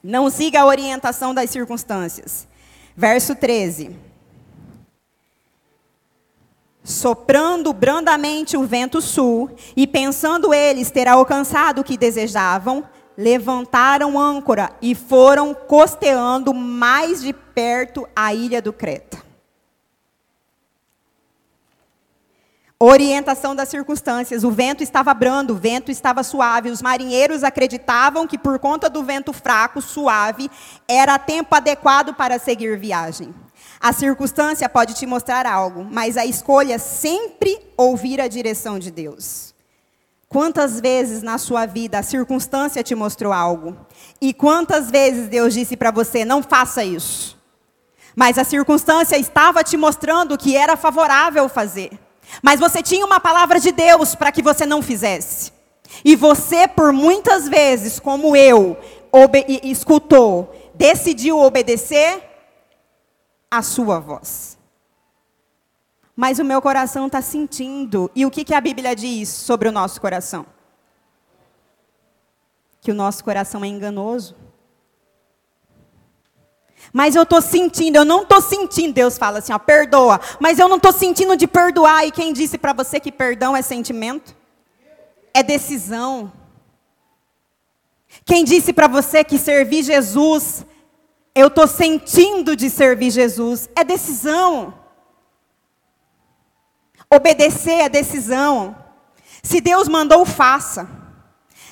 [0.02, 2.48] não siga a orientação das circunstâncias.
[2.96, 4.11] Verso 13.
[6.84, 12.84] Soprando brandamente o vento sul, e pensando eles ter alcançado o que desejavam,
[13.16, 19.22] levantaram âncora e foram costeando mais de perto a ilha do Creta.
[22.84, 24.42] Orientação das circunstâncias.
[24.42, 26.68] O vento estava brando, o vento estava suave.
[26.68, 30.50] Os marinheiros acreditavam que, por conta do vento fraco, suave,
[30.88, 33.32] era tempo adequado para seguir viagem.
[33.82, 39.52] A circunstância pode te mostrar algo, mas a escolha sempre ouvir a direção de Deus.
[40.28, 43.76] Quantas vezes na sua vida a circunstância te mostrou algo?
[44.20, 47.36] E quantas vezes Deus disse para você: não faça isso?
[48.14, 51.90] Mas a circunstância estava te mostrando que era favorável fazer.
[52.40, 55.50] Mas você tinha uma palavra de Deus para que você não fizesse.
[56.04, 58.76] E você, por muitas vezes, como eu,
[59.64, 62.31] escutou, decidiu obedecer
[63.52, 64.58] a sua voz.
[66.16, 68.10] Mas o meu coração está sentindo.
[68.14, 70.46] E o que, que a Bíblia diz sobre o nosso coração?
[72.80, 74.34] Que o nosso coração é enganoso.
[76.94, 78.94] Mas eu estou sentindo, eu não estou sentindo.
[78.94, 80.18] Deus fala assim, ó, perdoa.
[80.40, 82.06] Mas eu não estou sentindo de perdoar.
[82.06, 84.34] E quem disse para você que perdão é sentimento?
[85.34, 86.32] É decisão.
[88.24, 90.64] Quem disse para você que servir Jesus,
[91.34, 93.68] eu estou sentindo de servir Jesus?
[93.74, 94.74] É decisão.
[97.10, 98.76] Obedecer é decisão.
[99.42, 100.88] Se Deus mandou, faça.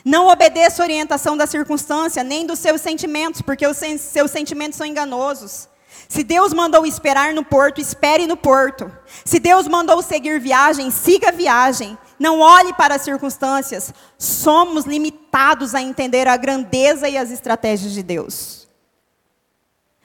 [0.04, 4.86] Não obedeça a orientação da circunstância, nem dos seus sentimentos, porque os seus sentimentos são
[4.86, 5.68] enganosos.
[6.08, 8.90] Se Deus mandou esperar no porto, espere no porto.
[9.24, 11.96] Se Deus mandou seguir viagem, siga a viagem.
[12.18, 13.92] Não olhe para as circunstâncias.
[14.18, 18.59] Somos limitados a entender a grandeza e as estratégias de Deus.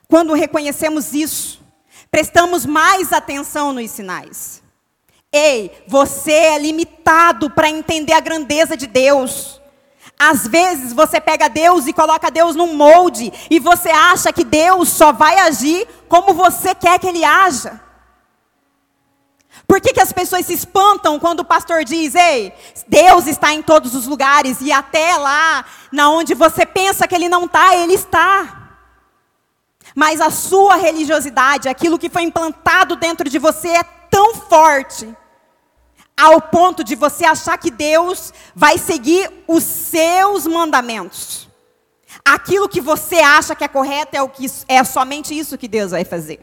[0.07, 1.61] Quando reconhecemos isso,
[2.11, 4.61] prestamos mais atenção nos sinais.
[5.31, 9.59] Ei, você é limitado para entender a grandeza de Deus.
[10.17, 14.89] Às vezes você pega Deus e coloca Deus num molde e você acha que Deus
[14.89, 17.81] só vai agir como você quer que ele haja.
[19.67, 22.53] Por que, que as pessoas se espantam quando o pastor diz, ei,
[22.87, 27.27] Deus está em todos os lugares e até lá, na onde você pensa que ele
[27.27, 28.64] não está, ele está.
[29.95, 35.15] Mas a sua religiosidade, aquilo que foi implantado dentro de você é tão forte
[36.17, 41.47] ao ponto de você achar que Deus vai seguir os seus mandamentos.
[42.23, 45.91] Aquilo que você acha que é correto é, o que, é somente isso que Deus
[45.91, 46.39] vai fazer.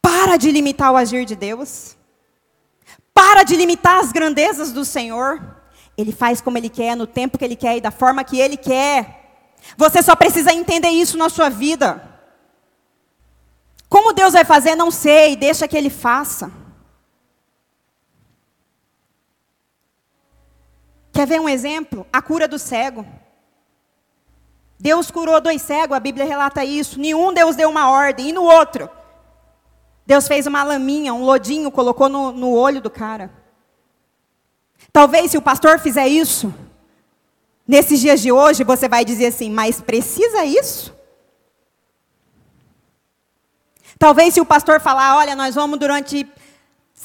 [0.00, 1.96] Para de limitar o agir de Deus.
[3.12, 5.40] Para de limitar as grandezas do Senhor.
[5.96, 8.56] Ele faz como Ele quer, no tempo que Ele quer e da forma que Ele
[8.56, 9.23] quer.
[9.76, 12.14] Você só precisa entender isso na sua vida.
[13.88, 16.52] Como Deus vai fazer, não sei, deixa que Ele faça.
[21.12, 22.06] Quer ver um exemplo?
[22.12, 23.06] A cura do cego.
[24.78, 26.98] Deus curou dois cegos, a Bíblia relata isso.
[26.98, 28.90] Nenhum Deus deu uma ordem, e no outro?
[30.06, 33.30] Deus fez uma laminha, um lodinho, colocou no, no olho do cara.
[34.92, 36.52] Talvez se o pastor fizer isso,
[37.66, 40.94] nesses dias de hoje, você vai dizer assim, mas precisa isso?
[43.98, 46.28] Talvez se o pastor falar, olha, nós vamos durante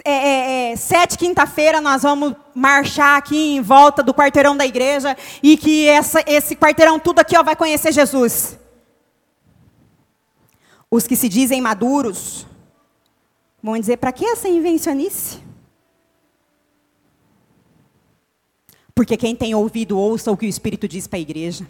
[0.06, 5.18] é, é, é, sete quinta-feira nós vamos marchar aqui em volta do quarteirão da igreja
[5.44, 8.58] e que essa, esse quarteirão tudo aqui ó, vai conhecer Jesus.
[10.90, 12.48] Os que se dizem maduros
[13.62, 15.49] vão dizer: para que essa invencionice?
[19.00, 21.66] Porque quem tem ouvido, ouça o que o Espírito diz para a igreja.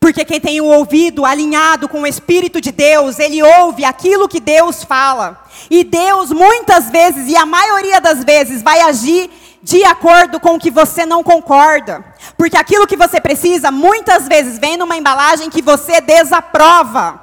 [0.00, 4.40] Porque quem tem o ouvido alinhado com o Espírito de Deus, ele ouve aquilo que
[4.40, 5.44] Deus fala.
[5.70, 9.30] E Deus, muitas vezes, e a maioria das vezes, vai agir
[9.62, 12.02] de acordo com o que você não concorda.
[12.34, 17.20] Porque aquilo que você precisa, muitas vezes, vem numa embalagem que você desaprova.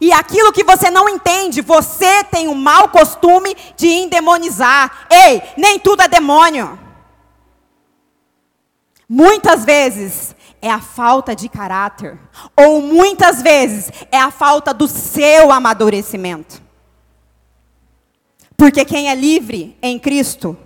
[0.00, 5.06] E aquilo que você não entende, você tem o mau costume de endemonizar.
[5.08, 6.87] Ei, nem tudo é demônio.
[9.08, 12.18] Muitas vezes é a falta de caráter,
[12.54, 16.60] ou muitas vezes é a falta do seu amadurecimento.
[18.56, 20.56] Porque quem é livre em Cristo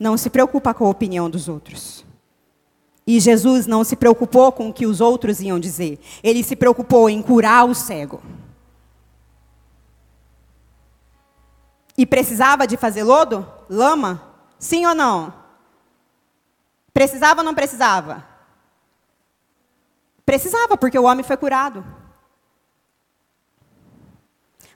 [0.00, 2.04] não se preocupa com a opinião dos outros.
[3.06, 5.98] E Jesus não se preocupou com o que os outros iam dizer.
[6.22, 8.20] Ele se preocupou em curar o cego.
[11.96, 13.46] E precisava de fazer lodo?
[13.70, 14.22] Lama?
[14.58, 15.32] Sim ou não?
[16.98, 18.26] Precisava ou não precisava?
[20.26, 21.86] Precisava, porque o homem foi curado.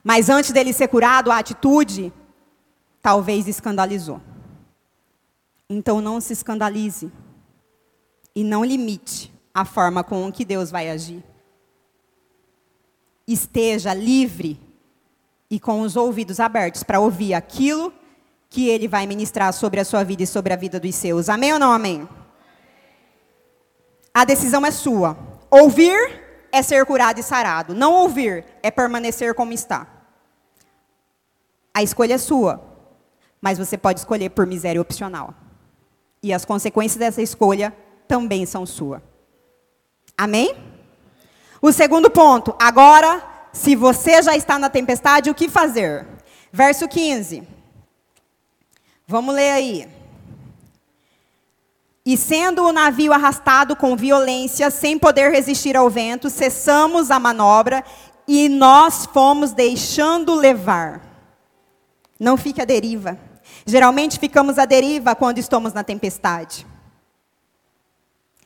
[0.01, 2.13] Mas antes dele ser curado, a atitude
[3.01, 4.21] talvez escandalizou.
[5.69, 7.11] Então não se escandalize
[8.33, 11.21] e não limite a forma com que Deus vai agir.
[13.27, 14.57] Esteja livre
[15.49, 17.93] e com os ouvidos abertos para ouvir aquilo
[18.53, 21.27] que ele vai ministrar sobre a sua vida e sobre a vida dos seus.
[21.27, 22.07] Amém ou não amém?
[24.13, 25.17] A decisão é sua.
[25.49, 27.73] Ouvir é ser curado e sarado.
[27.73, 29.87] Não ouvir é permanecer como está.
[31.73, 32.63] A escolha é sua,
[33.41, 35.33] mas você pode escolher por miséria opcional.
[36.21, 37.75] E as consequências dessa escolha
[38.07, 39.01] também são sua.
[40.15, 40.55] Amém?
[41.59, 46.05] O segundo ponto, agora, se você já está na tempestade, o que fazer?
[46.51, 47.52] Verso 15.
[49.13, 49.87] Vamos ler aí.
[52.03, 57.83] E sendo o navio arrastado com violência, sem poder resistir ao vento, cessamos a manobra
[58.27, 60.99] e nós fomos deixando levar.
[62.19, 63.19] Não fique à deriva.
[63.67, 66.65] Geralmente ficamos à deriva quando estamos na tempestade.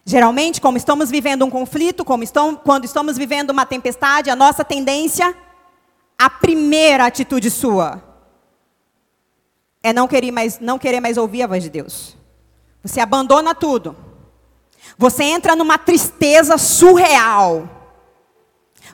[0.04, 4.66] Geralmente, como estamos vivendo um conflito, como estamos, quando estamos vivendo uma tempestade, a nossa
[4.66, 5.34] tendência,
[6.18, 8.07] a primeira atitude sua,
[9.84, 12.18] é não querer mais, não querer mais ouvir a voz de Deus.
[12.84, 13.96] Você abandona tudo.
[14.98, 17.70] Você entra numa tristeza surreal.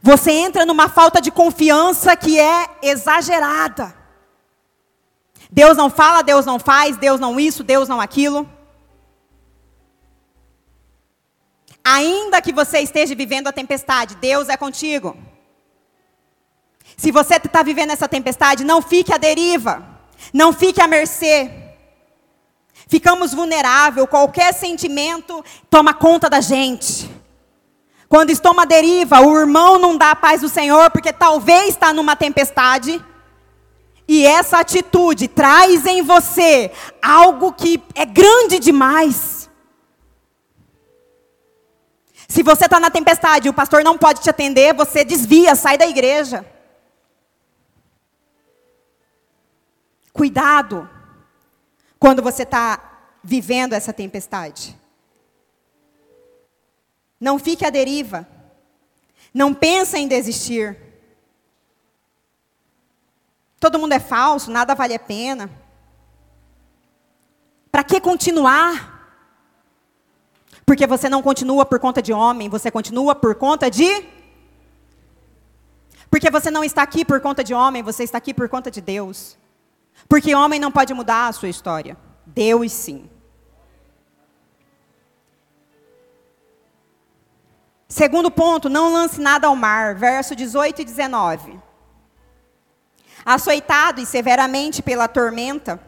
[0.01, 3.95] Você entra numa falta de confiança que é exagerada.
[5.49, 8.49] Deus não fala, Deus não faz, Deus não isso, Deus não aquilo.
[11.83, 15.15] Ainda que você esteja vivendo a tempestade, Deus é contigo.
[16.97, 19.92] Se você está vivendo essa tempestade, não fique à deriva.
[20.31, 21.51] Não fique à mercê.
[22.87, 27.09] Ficamos vulneráveis, qualquer sentimento toma conta da gente.
[28.07, 31.91] Quando estou à deriva, o irmão não dá a paz do Senhor, porque talvez está
[31.91, 33.03] numa tempestade.
[34.07, 36.71] E essa atitude traz em você
[37.01, 39.49] algo que é grande demais.
[42.27, 45.77] Se você está na tempestade e o pastor não pode te atender, você desvia, sai
[45.77, 46.45] da igreja.
[50.13, 50.87] Cuidado
[51.97, 54.77] quando você está vivendo essa tempestade.
[57.19, 58.27] Não fique à deriva.
[59.33, 60.77] Não pense em desistir.
[63.59, 65.49] Todo mundo é falso, nada vale a pena.
[67.71, 68.93] Para que continuar?
[70.65, 74.05] Porque você não continua por conta de homem, você continua por conta de.
[76.11, 78.79] Porque você não está aqui por conta de homem, você está aqui por conta de
[78.79, 79.37] Deus.
[80.07, 81.97] Porque homem não pode mudar a sua história.
[82.25, 83.09] Deus sim.
[87.87, 91.59] Segundo ponto, não lance nada ao mar, verso 18 e 19.
[93.23, 95.79] Açoitado e severamente pela tormenta,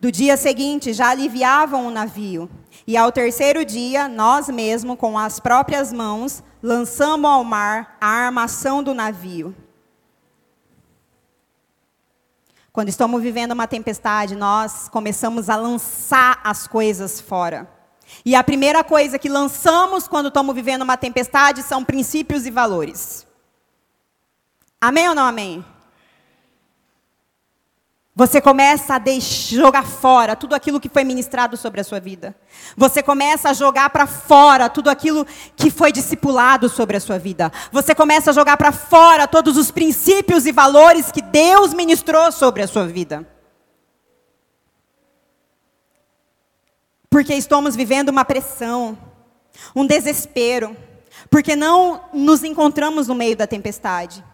[0.00, 2.50] do dia seguinte já aliviavam o navio,
[2.86, 8.82] e ao terceiro dia, nós mesmos, com as próprias mãos, lançamos ao mar a armação
[8.82, 9.54] do navio
[12.78, 17.68] Quando estamos vivendo uma tempestade, nós começamos a lançar as coisas fora.
[18.24, 23.26] E a primeira coisa que lançamos quando estamos vivendo uma tempestade são princípios e valores.
[24.80, 25.64] Amém ou não amém?
[28.18, 32.34] Você começa a jogar fora tudo aquilo que foi ministrado sobre a sua vida.
[32.76, 37.52] Você começa a jogar para fora tudo aquilo que foi discipulado sobre a sua vida.
[37.70, 42.60] Você começa a jogar para fora todos os princípios e valores que Deus ministrou sobre
[42.60, 43.24] a sua vida.
[47.08, 48.98] Porque estamos vivendo uma pressão,
[49.76, 50.76] um desespero,
[51.30, 54.24] porque não nos encontramos no meio da tempestade.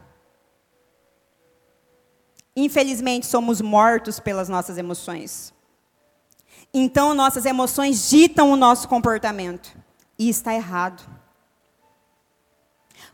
[2.56, 5.52] Infelizmente, somos mortos pelas nossas emoções.
[6.72, 9.76] Então, nossas emoções ditam o nosso comportamento.
[10.18, 11.02] E está errado.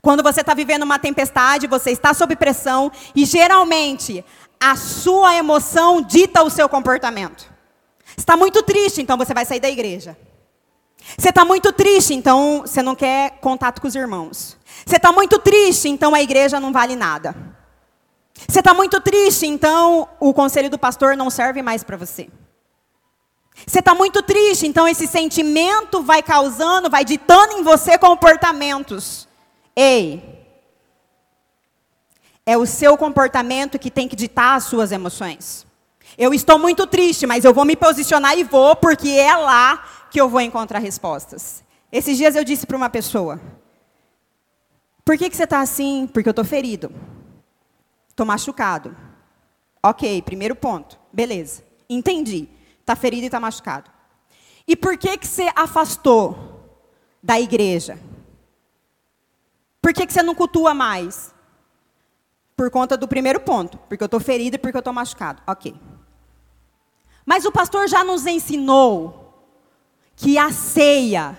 [0.02, 4.24] Quando você está vivendo uma tempestade, você está sob pressão e geralmente
[4.58, 7.50] a sua emoção dita o seu comportamento.
[8.16, 10.16] Está muito triste, então você vai sair da igreja.
[11.18, 14.58] Você está muito triste, então você não quer contato com os irmãos.
[14.84, 17.34] Você está muito triste, então a igreja não vale nada.
[18.48, 22.28] Você está muito triste, então o conselho do pastor não serve mais para você.
[23.66, 29.28] Você está muito triste, então esse sentimento vai causando, vai ditando em você comportamentos.
[29.76, 30.30] Ei,
[32.46, 35.66] é o seu comportamento que tem que ditar as suas emoções.
[36.18, 40.20] Eu estou muito triste, mas eu vou me posicionar e vou, porque é lá que
[40.20, 41.62] eu vou encontrar respostas.
[41.92, 43.40] Esses dias eu disse para uma pessoa:
[45.04, 46.08] Por que, que você está assim?
[46.12, 46.92] Porque eu estou ferido.
[48.20, 48.94] Estou machucado.
[49.82, 50.98] Ok, primeiro ponto.
[51.10, 51.64] Beleza.
[51.88, 52.50] Entendi.
[52.78, 53.90] Está ferido e está machucado.
[54.68, 56.70] E por que, que você afastou
[57.22, 57.98] da igreja?
[59.80, 61.34] Por que, que você não cultua mais?
[62.54, 63.78] Por conta do primeiro ponto.
[63.88, 65.40] Porque eu estou ferido e porque eu estou machucado.
[65.46, 65.74] Ok.
[67.24, 69.48] Mas o pastor já nos ensinou
[70.14, 71.38] que a ceia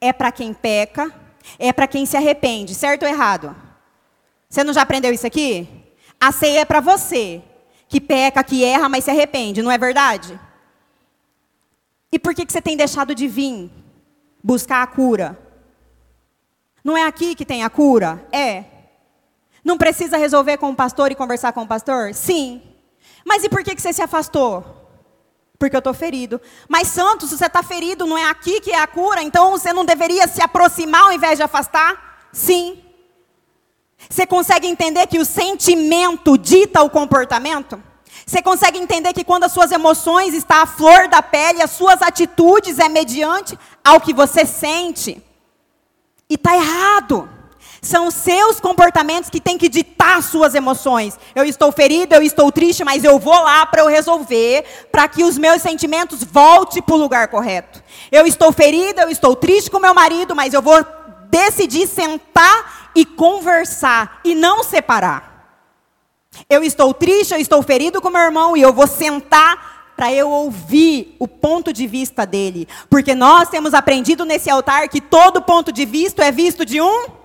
[0.00, 1.12] é para quem peca,
[1.58, 3.56] é para quem se arrepende, certo ou errado?
[4.48, 5.79] Você não já aprendeu isso aqui?
[6.20, 7.42] A ceia é para você,
[7.88, 10.38] que peca, que erra, mas se arrepende, não é verdade?
[12.12, 13.70] E por que, que você tem deixado de vir
[14.42, 15.38] buscar a cura?
[16.84, 18.26] Não é aqui que tem a cura?
[18.30, 18.64] É.
[19.64, 22.14] Não precisa resolver com o pastor e conversar com o pastor?
[22.14, 22.62] Sim.
[23.24, 24.80] Mas e por que, que você se afastou?
[25.60, 26.40] porque eu estou ferido.
[26.66, 29.74] Mas, Santos, se você está ferido, não é aqui que é a cura, então você
[29.74, 32.28] não deveria se aproximar ao invés de afastar?
[32.32, 32.82] Sim.
[34.08, 37.82] Você consegue entender que o sentimento dita o comportamento?
[38.26, 42.00] Você consegue entender que quando as suas emoções estão à flor da pele, as suas
[42.00, 45.22] atitudes é mediante ao que você sente?
[46.28, 47.28] E está errado.
[47.82, 51.18] São os seus comportamentos que têm que ditar suas emoções.
[51.34, 55.24] Eu estou ferido, eu estou triste, mas eu vou lá para eu resolver, para que
[55.24, 57.82] os meus sentimentos voltem para o lugar correto.
[58.12, 60.84] Eu estou ferido, eu estou triste com meu marido, mas eu vou
[61.30, 65.30] decidir sentar e conversar e não separar.
[66.48, 70.30] Eu estou triste, eu estou ferido com meu irmão e eu vou sentar para eu
[70.30, 75.70] ouvir o ponto de vista dele, porque nós temos aprendido nesse altar que todo ponto
[75.70, 77.20] de vista é visto de um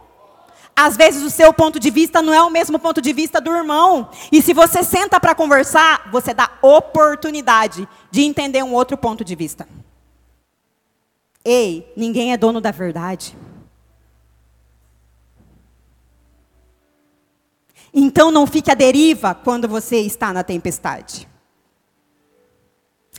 [0.75, 3.49] às vezes o seu ponto de vista não é o mesmo ponto de vista do
[3.55, 4.09] irmão.
[4.29, 9.35] E se você senta para conversar, você dá oportunidade de entender um outro ponto de
[9.35, 9.65] vista.
[11.45, 13.37] Ei, ninguém é dono da verdade.
[17.97, 21.25] Então não fique à deriva quando você está na tempestade.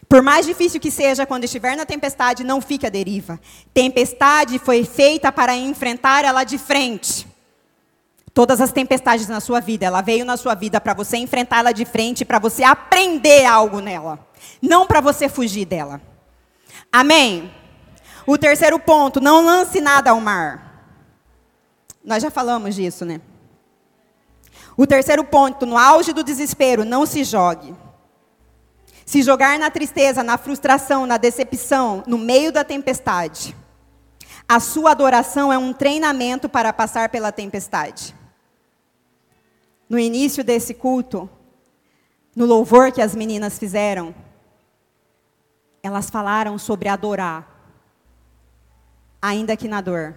[0.06, 3.40] Por mais difícil que seja quando estiver na tempestade, não fique à deriva.
[3.72, 7.26] Tempestade foi feita para enfrentar ela de frente.
[8.34, 11.86] Todas as tempestades na sua vida, ela veio na sua vida para você enfrentá-la de
[11.86, 14.18] frente, para você aprender algo nela,
[14.60, 16.02] não para você fugir dela.
[16.92, 17.50] Amém?
[18.26, 20.84] O terceiro ponto, não lance nada ao mar.
[22.04, 23.22] Nós já falamos disso, né?
[24.76, 27.74] O terceiro ponto, no auge do desespero, não se jogue.
[29.04, 33.56] Se jogar na tristeza, na frustração, na decepção, no meio da tempestade.
[34.48, 38.14] A sua adoração é um treinamento para passar pela tempestade
[39.88, 41.28] no início desse culto,
[42.34, 44.14] no louvor que as meninas fizeram,
[45.82, 47.48] elas falaram sobre adorar,
[49.22, 50.14] ainda que na dor.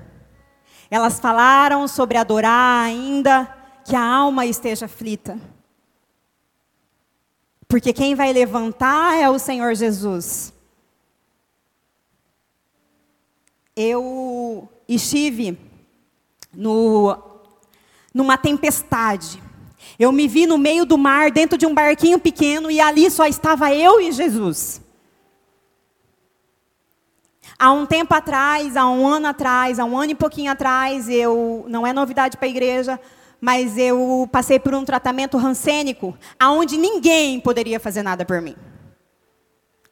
[0.90, 3.48] Elas falaram sobre adorar, ainda
[3.90, 5.40] que a alma esteja aflita.
[7.68, 10.54] Porque quem vai levantar é o Senhor Jesus.
[13.76, 15.58] Eu estive
[16.54, 17.18] no,
[18.14, 19.42] numa tempestade.
[19.98, 23.26] Eu me vi no meio do mar, dentro de um barquinho pequeno, e ali só
[23.26, 24.82] estava eu e Jesus.
[27.58, 31.66] Há um tempo atrás, há um ano atrás, há um ano e pouquinho atrás, eu
[31.68, 33.00] não é novidade para a igreja,
[33.42, 38.56] mas eu passei por um tratamento rancênico, aonde ninguém poderia fazer nada por mim.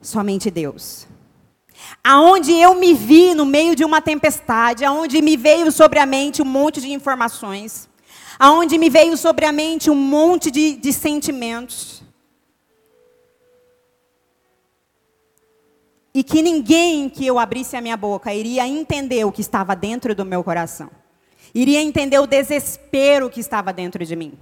[0.01, 1.07] Somente Deus.
[2.03, 6.41] Aonde eu me vi no meio de uma tempestade, aonde me veio sobre a mente
[6.41, 7.87] um monte de informações
[8.39, 12.03] aonde me veio sobre a mente um monte de, de sentimentos.
[16.13, 20.15] E que ninguém que eu abrisse a minha boca iria entender o que estava dentro
[20.15, 20.89] do meu coração.
[21.59, 24.37] Iria entender o desespero que estava dentro de mim.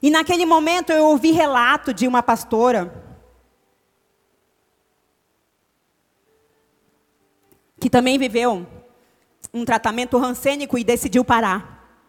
[0.00, 3.04] E naquele momento eu ouvi relato de uma pastora
[7.78, 8.66] que também viveu
[9.52, 12.02] um tratamento rancênico e decidiu parar.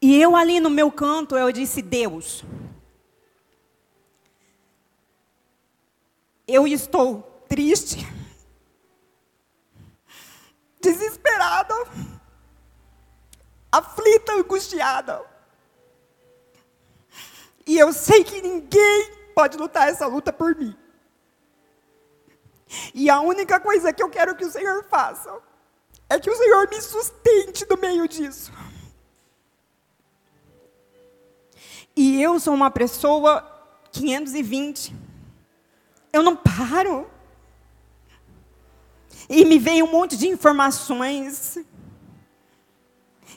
[0.00, 2.44] E eu ali no meu canto, eu disse: Deus,
[6.46, 8.06] eu estou triste,
[10.92, 11.74] desesperada,
[13.70, 15.24] aflita, angustiada.
[17.66, 20.74] E eu sei que ninguém pode lutar essa luta por mim.
[22.94, 25.30] E a única coisa que eu quero que o Senhor faça
[26.08, 28.52] é que o Senhor me sustente no meio disso.
[31.94, 33.44] E eu sou uma pessoa
[33.92, 34.94] 520.
[36.12, 37.10] Eu não paro.
[39.28, 41.58] E me veio um monte de informações.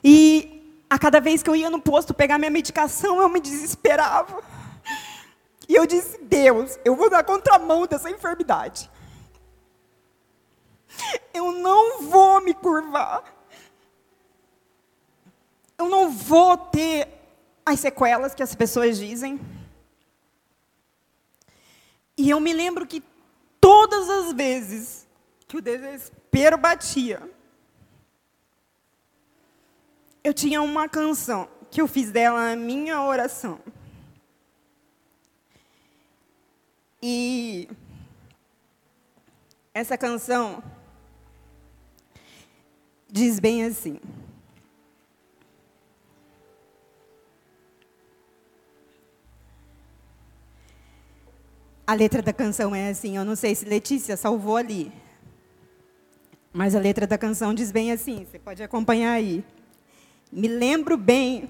[0.03, 4.41] E a cada vez que eu ia no posto pegar minha medicação, eu me desesperava.
[5.67, 8.89] E eu disse: Deus, eu vou dar contramão dessa enfermidade.
[11.33, 13.23] Eu não vou me curvar.
[15.77, 17.07] Eu não vou ter
[17.65, 19.39] as sequelas que as pessoas dizem.
[22.17, 23.03] E eu me lembro que
[23.59, 25.07] todas as vezes
[25.51, 27.29] que o desespero batia,
[30.23, 33.59] eu tinha uma canção que eu fiz dela a minha oração.
[37.03, 37.67] E
[39.73, 40.63] essa canção
[43.09, 43.99] diz bem assim:
[51.85, 55.10] A letra da canção é assim, eu não sei se Letícia salvou ali.
[56.53, 59.43] Mas a letra da canção diz bem assim, você pode acompanhar aí.
[60.31, 61.49] Me lembro bem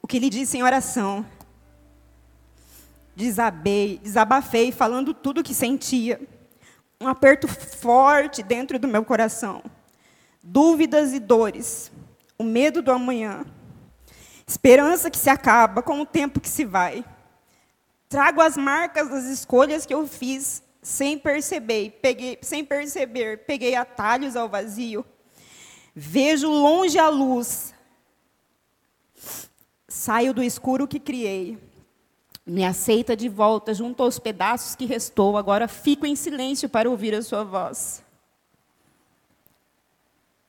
[0.00, 1.24] o que lhe disse em oração.
[3.14, 6.20] Desabei, desabafei, falando tudo o que sentia.
[6.98, 9.62] Um aperto forte dentro do meu coração.
[10.42, 11.92] Dúvidas e dores.
[12.38, 13.44] O medo do amanhã.
[14.46, 17.04] Esperança que se acaba com o tempo que se vai.
[18.08, 24.34] Trago as marcas das escolhas que eu fiz sem perceber, peguei, sem perceber, peguei atalhos
[24.34, 25.04] ao vazio.
[25.94, 27.72] Vejo longe a luz.
[29.86, 31.56] Saio do escuro que criei.
[32.44, 35.36] Me aceita de volta junto aos pedaços que restou.
[35.36, 38.02] Agora fico em silêncio para ouvir a sua voz.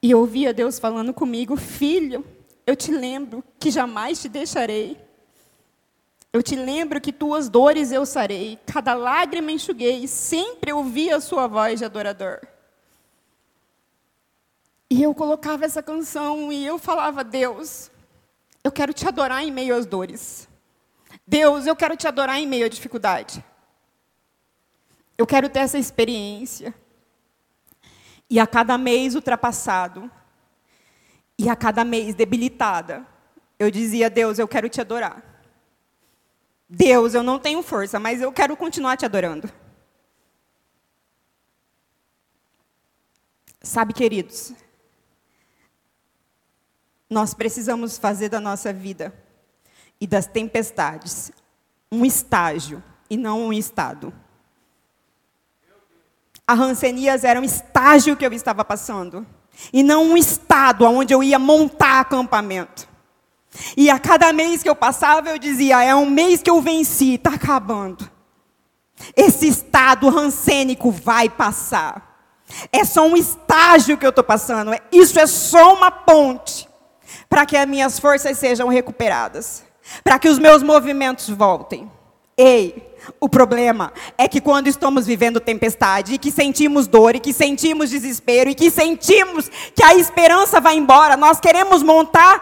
[0.02, 2.26] E ouvia Deus falando comigo: Filho,
[2.66, 4.98] eu te lembro que jamais te deixarei.
[6.34, 11.46] Eu te lembro que tuas dores eu sarei, cada lágrima enxuguei, sempre ouvi a sua
[11.46, 12.42] voz de adorador.
[14.90, 17.92] E eu colocava essa canção e eu falava: Deus,
[18.64, 20.50] eu quero te adorar em meio às dores.
[21.26, 23.46] Deus, eu quero te adorar em meio à dificuldade.
[25.16, 26.74] Eu quero ter essa experiência.
[28.28, 30.10] E a cada mês ultrapassado,
[31.38, 33.06] e a cada mês debilitada,
[33.60, 35.33] eu dizia: Deus, eu quero te adorar.
[36.70, 39.50] Deus, eu não tenho força, mas eu quero continuar te adorando.
[43.62, 44.54] Sabe, queridos,
[47.10, 49.14] nós precisamos fazer da nossa vida
[50.02, 51.32] e das tempestades
[51.92, 54.14] um estágio e não um estado.
[56.46, 59.26] A Rancenias era um estágio que eu estava passando
[59.72, 62.93] e não um estado onde eu ia montar acampamento.
[63.78, 67.16] E a cada mês que eu passava, eu dizia: é um mês que eu venci,
[67.16, 68.10] está acabando.
[69.16, 72.14] Esse estado rancênico vai passar.
[72.72, 74.72] É só um estágio que eu estou passando.
[74.92, 76.70] Isso é só uma ponte
[77.30, 79.64] para que as minhas forças sejam recuperadas,
[80.04, 81.92] para que os meus movimentos voltem.
[82.36, 87.34] Ei, o problema é que quando estamos vivendo tempestade, e que sentimos dor, e que
[87.34, 92.42] sentimos desespero, e que sentimos que a esperança vai embora, nós queremos montar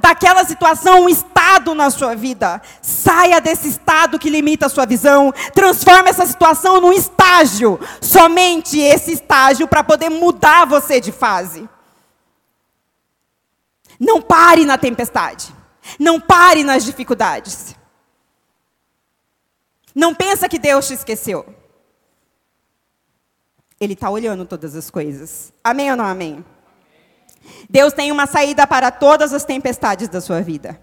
[0.00, 2.62] daquela situação um estado na sua vida.
[2.80, 9.12] Saia desse estado que limita a sua visão, transforme essa situação num estágio, somente esse
[9.12, 11.68] estágio para poder mudar você de fase.
[13.98, 15.54] Não pare na tempestade.
[15.98, 17.71] Não pare nas dificuldades.
[19.94, 21.46] Não pensa que Deus te esqueceu.
[23.80, 25.52] Ele está olhando todas as coisas.
[25.62, 26.44] Amém ou não amém?
[27.68, 30.80] Deus tem uma saída para todas as tempestades da sua vida.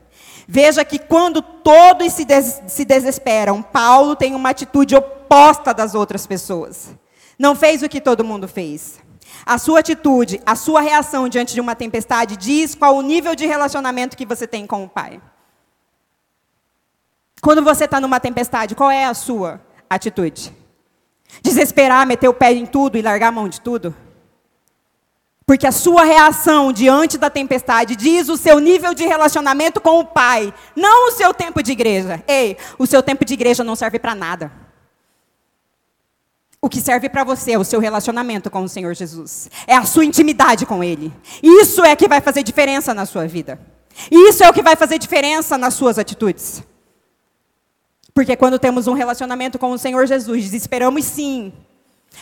[0.47, 6.25] Veja que quando todos se, des se desesperam, Paulo tem uma atitude oposta das outras
[6.25, 6.89] pessoas.
[7.37, 8.99] Não fez o que todo mundo fez.
[9.45, 13.45] A sua atitude, a sua reação diante de uma tempestade diz qual o nível de
[13.45, 15.21] relacionamento que você tem com o Pai.
[17.41, 20.53] Quando você está numa tempestade, qual é a sua atitude?
[21.41, 23.95] Desesperar, meter o pé em tudo e largar a mão de tudo?
[25.45, 30.05] Porque a sua reação diante da tempestade diz o seu nível de relacionamento com o
[30.05, 32.23] Pai, não o seu tempo de igreja.
[32.27, 34.51] Ei, o seu tempo de igreja não serve para nada.
[36.61, 39.49] O que serve para você é o seu relacionamento com o Senhor Jesus.
[39.65, 41.11] É a sua intimidade com Ele.
[41.41, 43.59] Isso é que vai fazer diferença na sua vida.
[44.11, 46.61] Isso é o que vai fazer diferença nas suas atitudes.
[48.13, 51.53] Porque quando temos um relacionamento com o Senhor Jesus, desesperamos sim,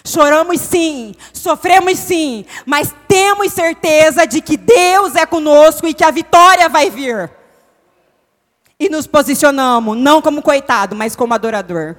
[0.05, 6.11] Choramos sim, sofremos sim, mas temos certeza de que Deus é conosco e que a
[6.11, 7.31] vitória vai vir.
[8.79, 11.95] E nos posicionamos, não como coitado, mas como adorador.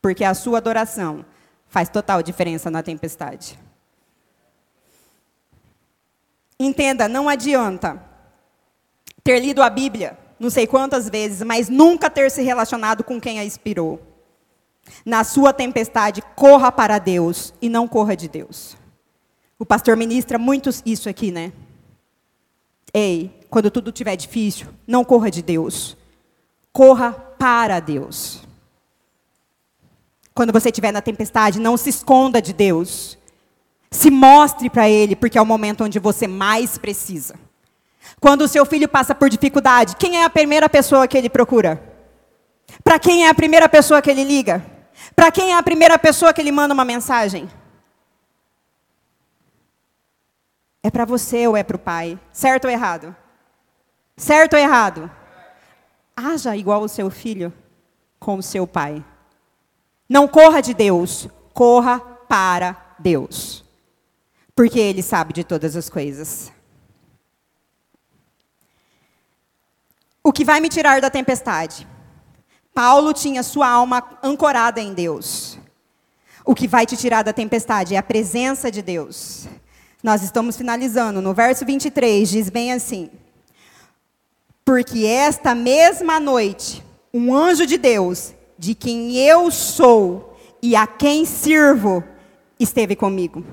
[0.00, 1.24] Porque a sua adoração
[1.68, 3.58] faz total diferença na tempestade.
[6.58, 8.02] Entenda, não adianta
[9.22, 13.38] ter lido a Bíblia, não sei quantas vezes, mas nunca ter se relacionado com quem
[13.38, 14.02] a inspirou.
[15.06, 18.76] Na sua tempestade, corra para Deus e não corra de Deus.
[19.56, 21.52] O pastor ministra muito isso aqui, né?
[22.92, 25.96] Ei, quando tudo estiver difícil, não corra de Deus.
[26.72, 28.42] Corra para Deus.
[30.34, 33.16] Quando você estiver na tempestade, não se esconda de Deus.
[33.92, 37.36] Se mostre para Ele, porque é o momento onde você mais precisa.
[38.20, 41.82] Quando o seu filho passa por dificuldade, quem é a primeira pessoa que ele procura?
[42.82, 44.64] Para quem é a primeira pessoa que ele liga?
[45.14, 47.48] Para quem é a primeira pessoa que ele manda uma mensagem?
[50.82, 52.18] É para você ou é para o pai?
[52.32, 53.14] Certo ou errado?
[54.16, 55.10] Certo ou errado?
[56.16, 57.52] Haja igual o seu filho
[58.18, 59.04] com o seu pai.
[60.08, 63.64] Não corra de Deus, corra para Deus.
[64.54, 66.52] Porque Ele sabe de todas as coisas.
[70.24, 71.86] O que vai me tirar da tempestade?
[72.72, 75.58] Paulo tinha sua alma ancorada em Deus.
[76.44, 79.48] O que vai te tirar da tempestade é a presença de Deus.
[80.02, 81.20] Nós estamos finalizando.
[81.20, 83.10] No verso 23 diz bem assim:
[84.64, 91.24] Porque esta mesma noite, um anjo de Deus, de quem eu sou e a quem
[91.24, 92.02] sirvo,
[92.58, 93.44] esteve comigo.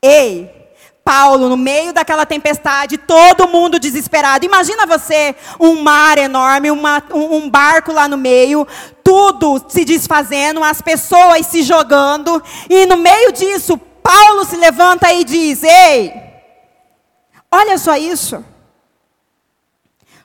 [0.00, 0.65] Ei,
[1.06, 4.44] Paulo, no meio daquela tempestade, todo mundo desesperado.
[4.44, 8.66] Imagina você, um mar enorme, uma, um, um barco lá no meio,
[9.04, 15.22] tudo se desfazendo, as pessoas se jogando, e no meio disso, Paulo se levanta e
[15.22, 16.12] diz: Ei,
[17.52, 18.44] olha só isso.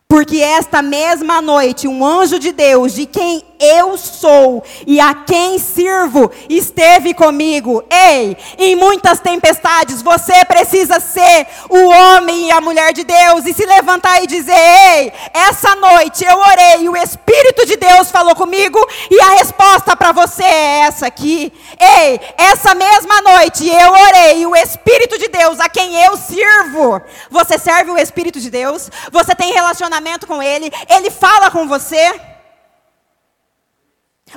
[0.08, 5.60] Porque esta mesma noite, um anjo de Deus, de quem eu sou e a quem
[5.60, 7.84] sirvo, esteve comigo.
[7.90, 13.54] Ei, em muitas tempestades, você precisa ser o homem e a mulher de Deus e
[13.54, 18.80] se levantar e dizer: Ei, essa noite eu orei o Espírito de Deus falou comigo
[19.10, 21.54] e a resposta para você é essa aqui.
[21.80, 27.58] Ei, essa mesma noite eu orei o Espírito de Deus, a quem eu sirvo, você
[27.58, 28.90] serve o Espírito de Deus?
[29.12, 32.31] Você tem relacionamento com Ele, Ele fala com você?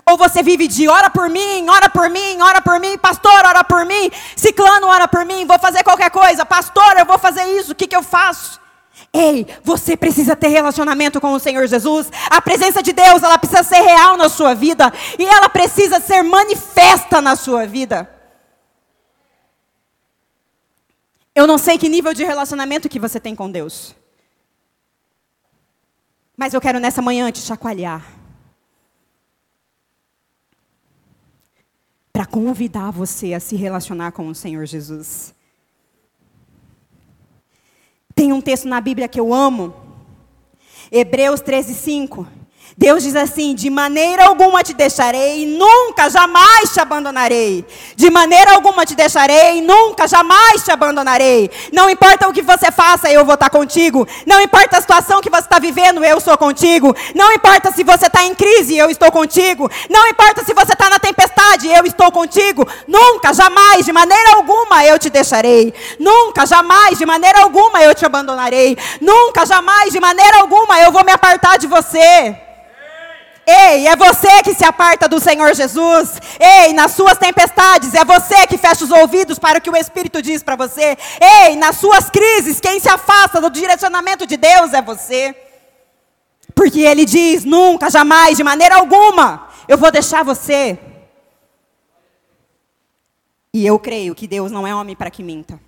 [0.06, 3.62] Ou você vive de ora por mim, ora por mim, ora por mim, pastor, ora
[3.62, 7.72] por mim, ciclano, ora por mim, vou fazer qualquer coisa, pastor, eu vou fazer isso,
[7.72, 8.60] o que, que eu faço?
[9.12, 12.10] Ei, você precisa ter relacionamento com o Senhor Jesus.
[12.30, 16.22] A presença de Deus, ela precisa ser real na sua vida e ela precisa ser
[16.22, 18.10] manifesta na sua vida.
[21.34, 23.94] Eu não sei que nível de relacionamento que você tem com Deus.
[26.36, 28.23] Mas eu quero nessa manhã te chacoalhar.
[32.14, 35.34] Para convidar você a se relacionar com o Senhor Jesus.
[38.14, 39.74] Tem um texto na Bíblia que eu amo.
[40.92, 42.43] Hebreus 13, 5
[42.76, 47.64] Deus diz assim: de maneira alguma te deixarei, nunca, jamais te abandonarei.
[47.94, 51.48] De maneira alguma te deixarei, nunca, jamais te abandonarei.
[51.72, 54.06] Não importa o que você faça, eu vou estar contigo.
[54.26, 56.94] Não importa a situação que você está vivendo, eu sou contigo.
[57.14, 59.70] Não importa se você está em crise, eu estou contigo.
[59.88, 62.66] Não importa se você está na tempestade, eu estou contigo.
[62.88, 65.72] Nunca, jamais, de maneira alguma eu te deixarei.
[66.00, 68.76] Nunca, jamais, de maneira alguma eu te abandonarei.
[69.00, 72.43] Nunca, jamais, de maneira alguma eu vou me apartar de você.
[73.46, 76.18] Ei, é você que se aparta do Senhor Jesus.
[76.40, 80.22] Ei, nas suas tempestades, é você que fecha os ouvidos para o que o Espírito
[80.22, 80.96] diz para você.
[81.20, 85.34] Ei, nas suas crises, quem se afasta do direcionamento de Deus é você.
[86.54, 90.78] Porque Ele diz: nunca, jamais, de maneira alguma, eu vou deixar você.
[93.52, 95.60] E eu creio que Deus não é homem para que minta.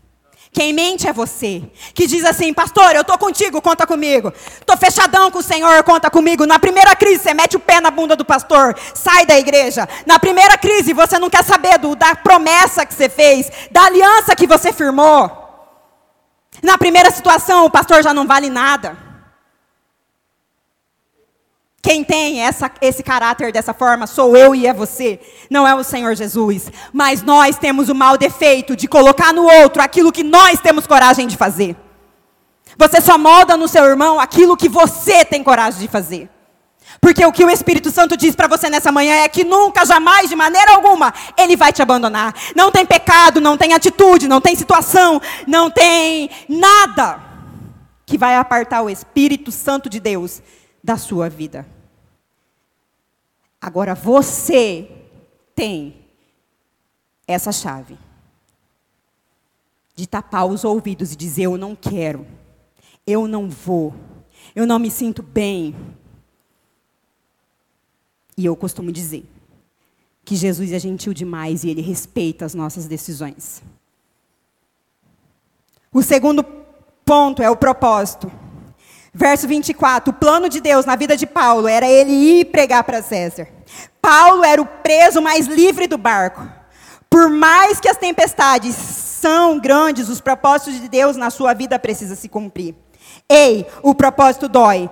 [0.53, 1.62] Quem mente é você.
[1.94, 4.32] Que diz assim, pastor, eu estou contigo, conta comigo.
[4.61, 6.47] Estou fechadão com o Senhor, conta comigo.
[6.47, 9.88] Na primeira crise, você mete o pé na bunda do pastor, sai da igreja.
[10.07, 14.34] Na primeira crise, você não quer saber do, da promessa que você fez, da aliança
[14.34, 15.44] que você firmou.
[16.62, 19.05] Na primeira situação, o pastor já não vale nada.
[21.87, 25.84] Quem tem essa, esse caráter dessa forma sou eu e é você, não é o
[25.84, 26.68] Senhor Jesus.
[26.93, 31.28] Mas nós temos o mal defeito de colocar no outro aquilo que nós temos coragem
[31.28, 31.76] de fazer.
[32.76, 36.28] Você só molda no seu irmão aquilo que você tem coragem de fazer.
[37.01, 40.28] Porque o que o Espírito Santo diz para você nessa manhã é que nunca, jamais,
[40.28, 42.34] de maneira alguma, ele vai te abandonar.
[42.57, 47.20] Não tem pecado, não tem atitude, não tem situação, não tem nada
[48.05, 50.43] que vai apartar o Espírito Santo de Deus
[50.82, 51.75] da sua vida.
[53.66, 54.88] Agora você
[55.52, 55.96] tem
[57.26, 57.98] essa chave
[59.92, 62.24] de tapar os ouvidos e dizer: Eu não quero,
[63.04, 63.92] eu não vou,
[64.54, 65.74] eu não me sinto bem.
[68.36, 69.28] E eu costumo dizer
[70.24, 73.64] que Jesus é gentil demais e ele respeita as nossas decisões.
[75.92, 76.44] O segundo
[77.04, 78.30] ponto é o propósito.
[79.18, 83.00] Verso 24: o plano de Deus na vida de Paulo era ele ir pregar para
[83.00, 83.48] César.
[84.00, 86.46] Paulo era o preso mais livre do barco.
[87.08, 92.14] Por mais que as tempestades são grandes, os propósitos de Deus na sua vida precisam
[92.14, 92.74] se cumprir.
[93.26, 94.90] Ei, o propósito dói.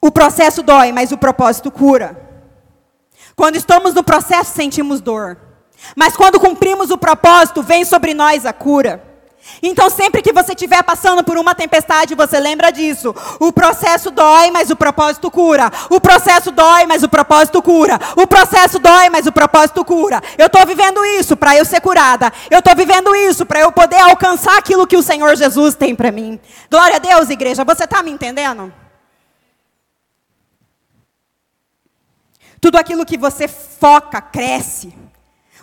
[0.00, 2.16] O processo dói, mas o propósito cura.
[3.34, 5.36] Quando estamos no processo, sentimos dor.
[5.96, 9.15] Mas quando cumprimos o propósito, vem sobre nós a cura.
[9.62, 13.14] Então, sempre que você estiver passando por uma tempestade, você lembra disso.
[13.40, 15.70] O processo dói, mas o propósito cura.
[15.90, 17.98] O processo dói, mas o propósito cura.
[18.16, 20.20] O processo dói, mas o propósito cura.
[20.36, 22.32] Eu estou vivendo isso para eu ser curada.
[22.50, 26.12] Eu estou vivendo isso para eu poder alcançar aquilo que o Senhor Jesus tem para
[26.12, 26.38] mim.
[26.70, 27.64] Glória a Deus, igreja.
[27.64, 28.72] Você está me entendendo?
[32.60, 35.05] Tudo aquilo que você foca cresce.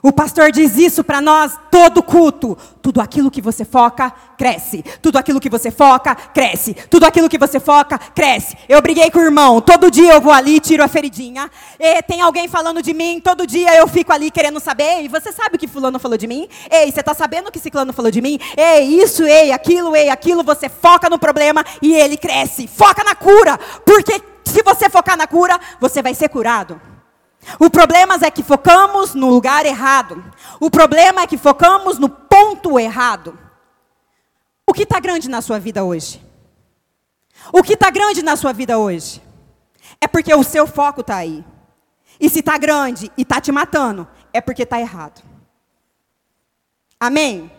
[0.06, 2.58] O pastor diz isso para nós todo culto.
[2.82, 4.84] Tudo aquilo que você foca, cresce.
[5.02, 6.74] Tudo aquilo que você foca, cresce.
[6.74, 8.58] Tudo aquilo que você foca, cresce.
[8.68, 9.62] Eu briguei com o irmão.
[9.62, 11.50] Todo dia eu vou ali, tiro a feridinha.
[11.80, 13.22] E tem alguém falando de mim.
[13.24, 15.04] Todo dia eu fico ali querendo saber.
[15.04, 16.50] E você sabe o que fulano falou de mim?
[16.70, 18.38] Ei, você está sabendo o que ciclano falou de mim?
[18.58, 20.44] Ei, isso, ei, aquilo, ei, aquilo.
[20.44, 22.68] Você foca no problema e ele cresce.
[22.68, 23.58] Foca na cura.
[23.86, 26.93] Porque se você focar na cura, você vai ser curado.
[27.60, 30.24] O problema é que focamos no lugar errado.
[30.60, 33.38] O problema é que focamos no ponto errado.
[34.68, 36.24] O que está grande na sua vida hoje?
[37.52, 39.22] O que está grande na sua vida hoje?
[40.00, 41.44] É porque o seu foco está aí.
[42.20, 45.22] E se está grande e está te matando, é porque está errado.
[47.00, 47.52] Amém?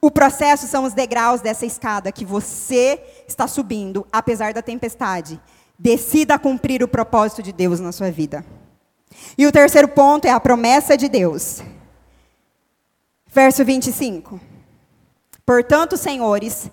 [0.00, 5.40] O processo são os degraus dessa escada que você está subindo, apesar da tempestade.
[5.78, 8.44] Decida cumprir o propósito de Deus na sua vida.
[9.36, 11.62] E o terceiro ponto é a promessa de Deus.
[13.26, 14.40] Verso 25.
[15.44, 16.70] Portanto, senhores,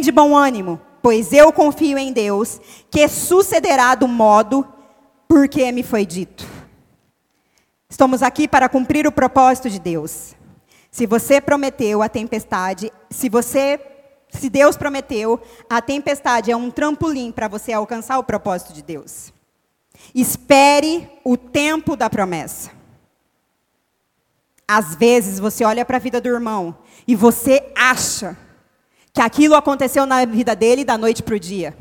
[0.00, 4.66] de bom ânimo, pois eu confio em Deus, que sucederá do modo
[5.28, 6.44] porque me foi dito.
[7.88, 10.34] Estamos aqui para cumprir o propósito de Deus.
[10.90, 13.80] Se você prometeu a tempestade, se você
[14.30, 19.32] se Deus prometeu, a tempestade é um trampolim para você alcançar o propósito de Deus.
[20.14, 22.70] Espere o tempo da promessa.
[24.66, 26.76] Às vezes você olha para a vida do irmão
[27.06, 28.36] e você acha
[29.12, 31.76] que aquilo aconteceu na vida dele da noite para o dia.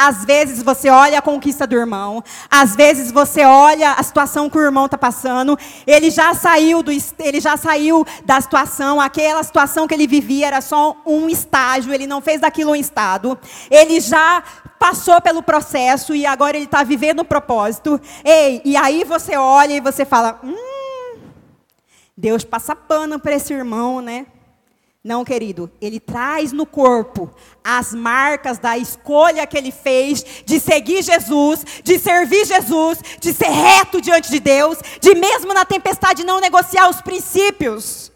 [0.00, 4.56] Às vezes você olha a conquista do irmão, às vezes você olha a situação que
[4.56, 9.88] o irmão está passando, ele já saiu do, ele já saiu da situação, aquela situação
[9.88, 13.36] que ele vivia era só um estágio, ele não fez daquilo um estado,
[13.68, 14.44] ele já
[14.78, 18.00] passou pelo processo e agora ele está vivendo o propósito.
[18.24, 21.18] Ei, e aí você olha e você fala, hum,
[22.16, 24.26] Deus passa pano para esse irmão, né?
[25.08, 27.34] Não, querido, ele traz no corpo
[27.64, 33.48] as marcas da escolha que ele fez de seguir Jesus, de servir Jesus, de ser
[33.48, 38.12] reto diante de Deus, de mesmo na tempestade não negociar os princípios.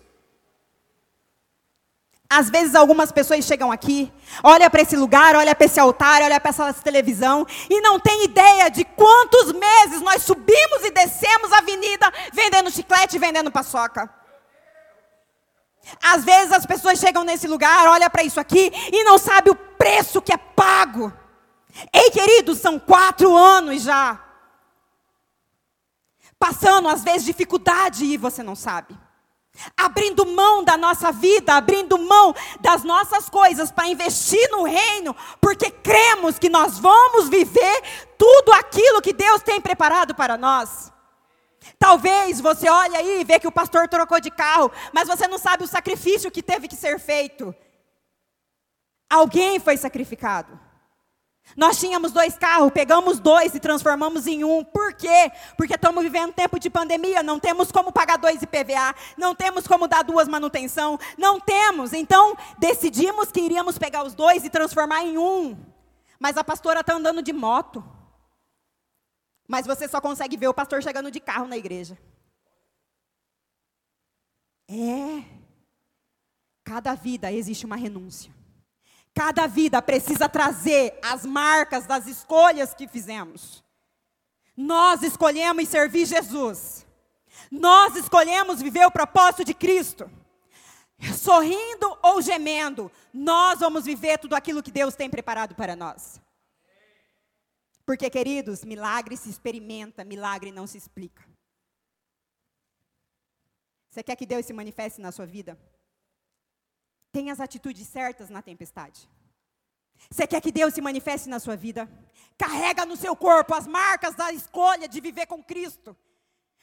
[2.28, 4.12] Às vezes algumas pessoas chegam aqui,
[4.42, 8.24] olha para esse lugar, olha para esse altar, olha para essa televisão e não tem
[8.24, 14.21] ideia de quantos meses nós subimos e descemos a avenida vendendo chiclete vendendo paçoca.
[16.00, 19.54] Às vezes as pessoas chegam nesse lugar, olham para isso aqui e não sabe o
[19.54, 21.12] preço que é pago.
[21.92, 24.20] Ei, queridos, são quatro anos já.
[26.38, 28.98] Passando, às vezes, dificuldade e você não sabe.
[29.76, 35.70] abrindo mão da nossa vida, abrindo mão das nossas coisas para investir no reino, porque
[35.70, 37.82] cremos que nós vamos viver
[38.18, 40.91] tudo aquilo que Deus tem preparado para nós.
[41.78, 45.38] Talvez você olhe aí e vê que o pastor trocou de carro, mas você não
[45.38, 47.54] sabe o sacrifício que teve que ser feito.
[49.10, 50.58] Alguém foi sacrificado.
[51.56, 54.64] Nós tínhamos dois carros, pegamos dois e transformamos em um.
[54.64, 55.30] Por quê?
[55.56, 59.86] Porque estamos vivendo tempo de pandemia, não temos como pagar dois IPVA, não temos como
[59.86, 61.92] dar duas manutenção, não temos.
[61.92, 65.56] Então, decidimos que iríamos pegar os dois e transformar em um.
[66.18, 67.84] Mas a pastora está andando de moto.
[69.52, 71.98] Mas você só consegue ver o pastor chegando de carro na igreja.
[74.66, 75.22] É.
[76.64, 78.34] Cada vida existe uma renúncia.
[79.14, 83.62] Cada vida precisa trazer as marcas das escolhas que fizemos.
[84.56, 86.86] Nós escolhemos servir Jesus.
[87.50, 90.10] Nós escolhemos viver o propósito de Cristo.
[91.14, 96.21] Sorrindo ou gemendo, nós vamos viver tudo aquilo que Deus tem preparado para nós.
[97.84, 101.22] Porque, queridos, milagre se experimenta, milagre não se explica.
[103.90, 105.58] Você quer que Deus se manifeste na sua vida?
[107.10, 109.08] Tenha as atitudes certas na tempestade.
[110.10, 111.88] Você quer que Deus se manifeste na sua vida?
[112.38, 115.96] Carrega no seu corpo as marcas da escolha de viver com Cristo.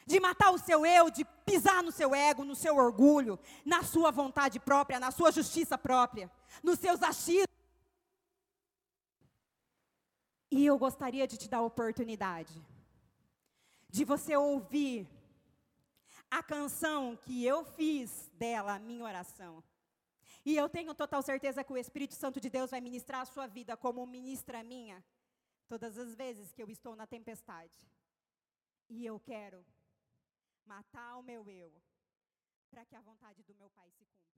[0.06, 4.10] De matar o seu eu, de pisar no seu ego, no seu orgulho, na sua
[4.10, 6.30] vontade própria, na sua justiça própria,
[6.62, 7.49] nos seus achismos.
[10.50, 12.60] E eu gostaria de te dar a oportunidade
[13.88, 15.08] de você ouvir
[16.30, 19.62] a canção que eu fiz dela, a minha oração.
[20.44, 23.46] E eu tenho total certeza que o Espírito Santo de Deus vai ministrar a sua
[23.46, 25.04] vida como ministra minha,
[25.68, 27.78] todas as vezes que eu estou na tempestade.
[28.88, 29.64] E eu quero
[30.64, 31.72] matar o meu eu,
[32.70, 34.29] para que a vontade do meu Pai se cumpra.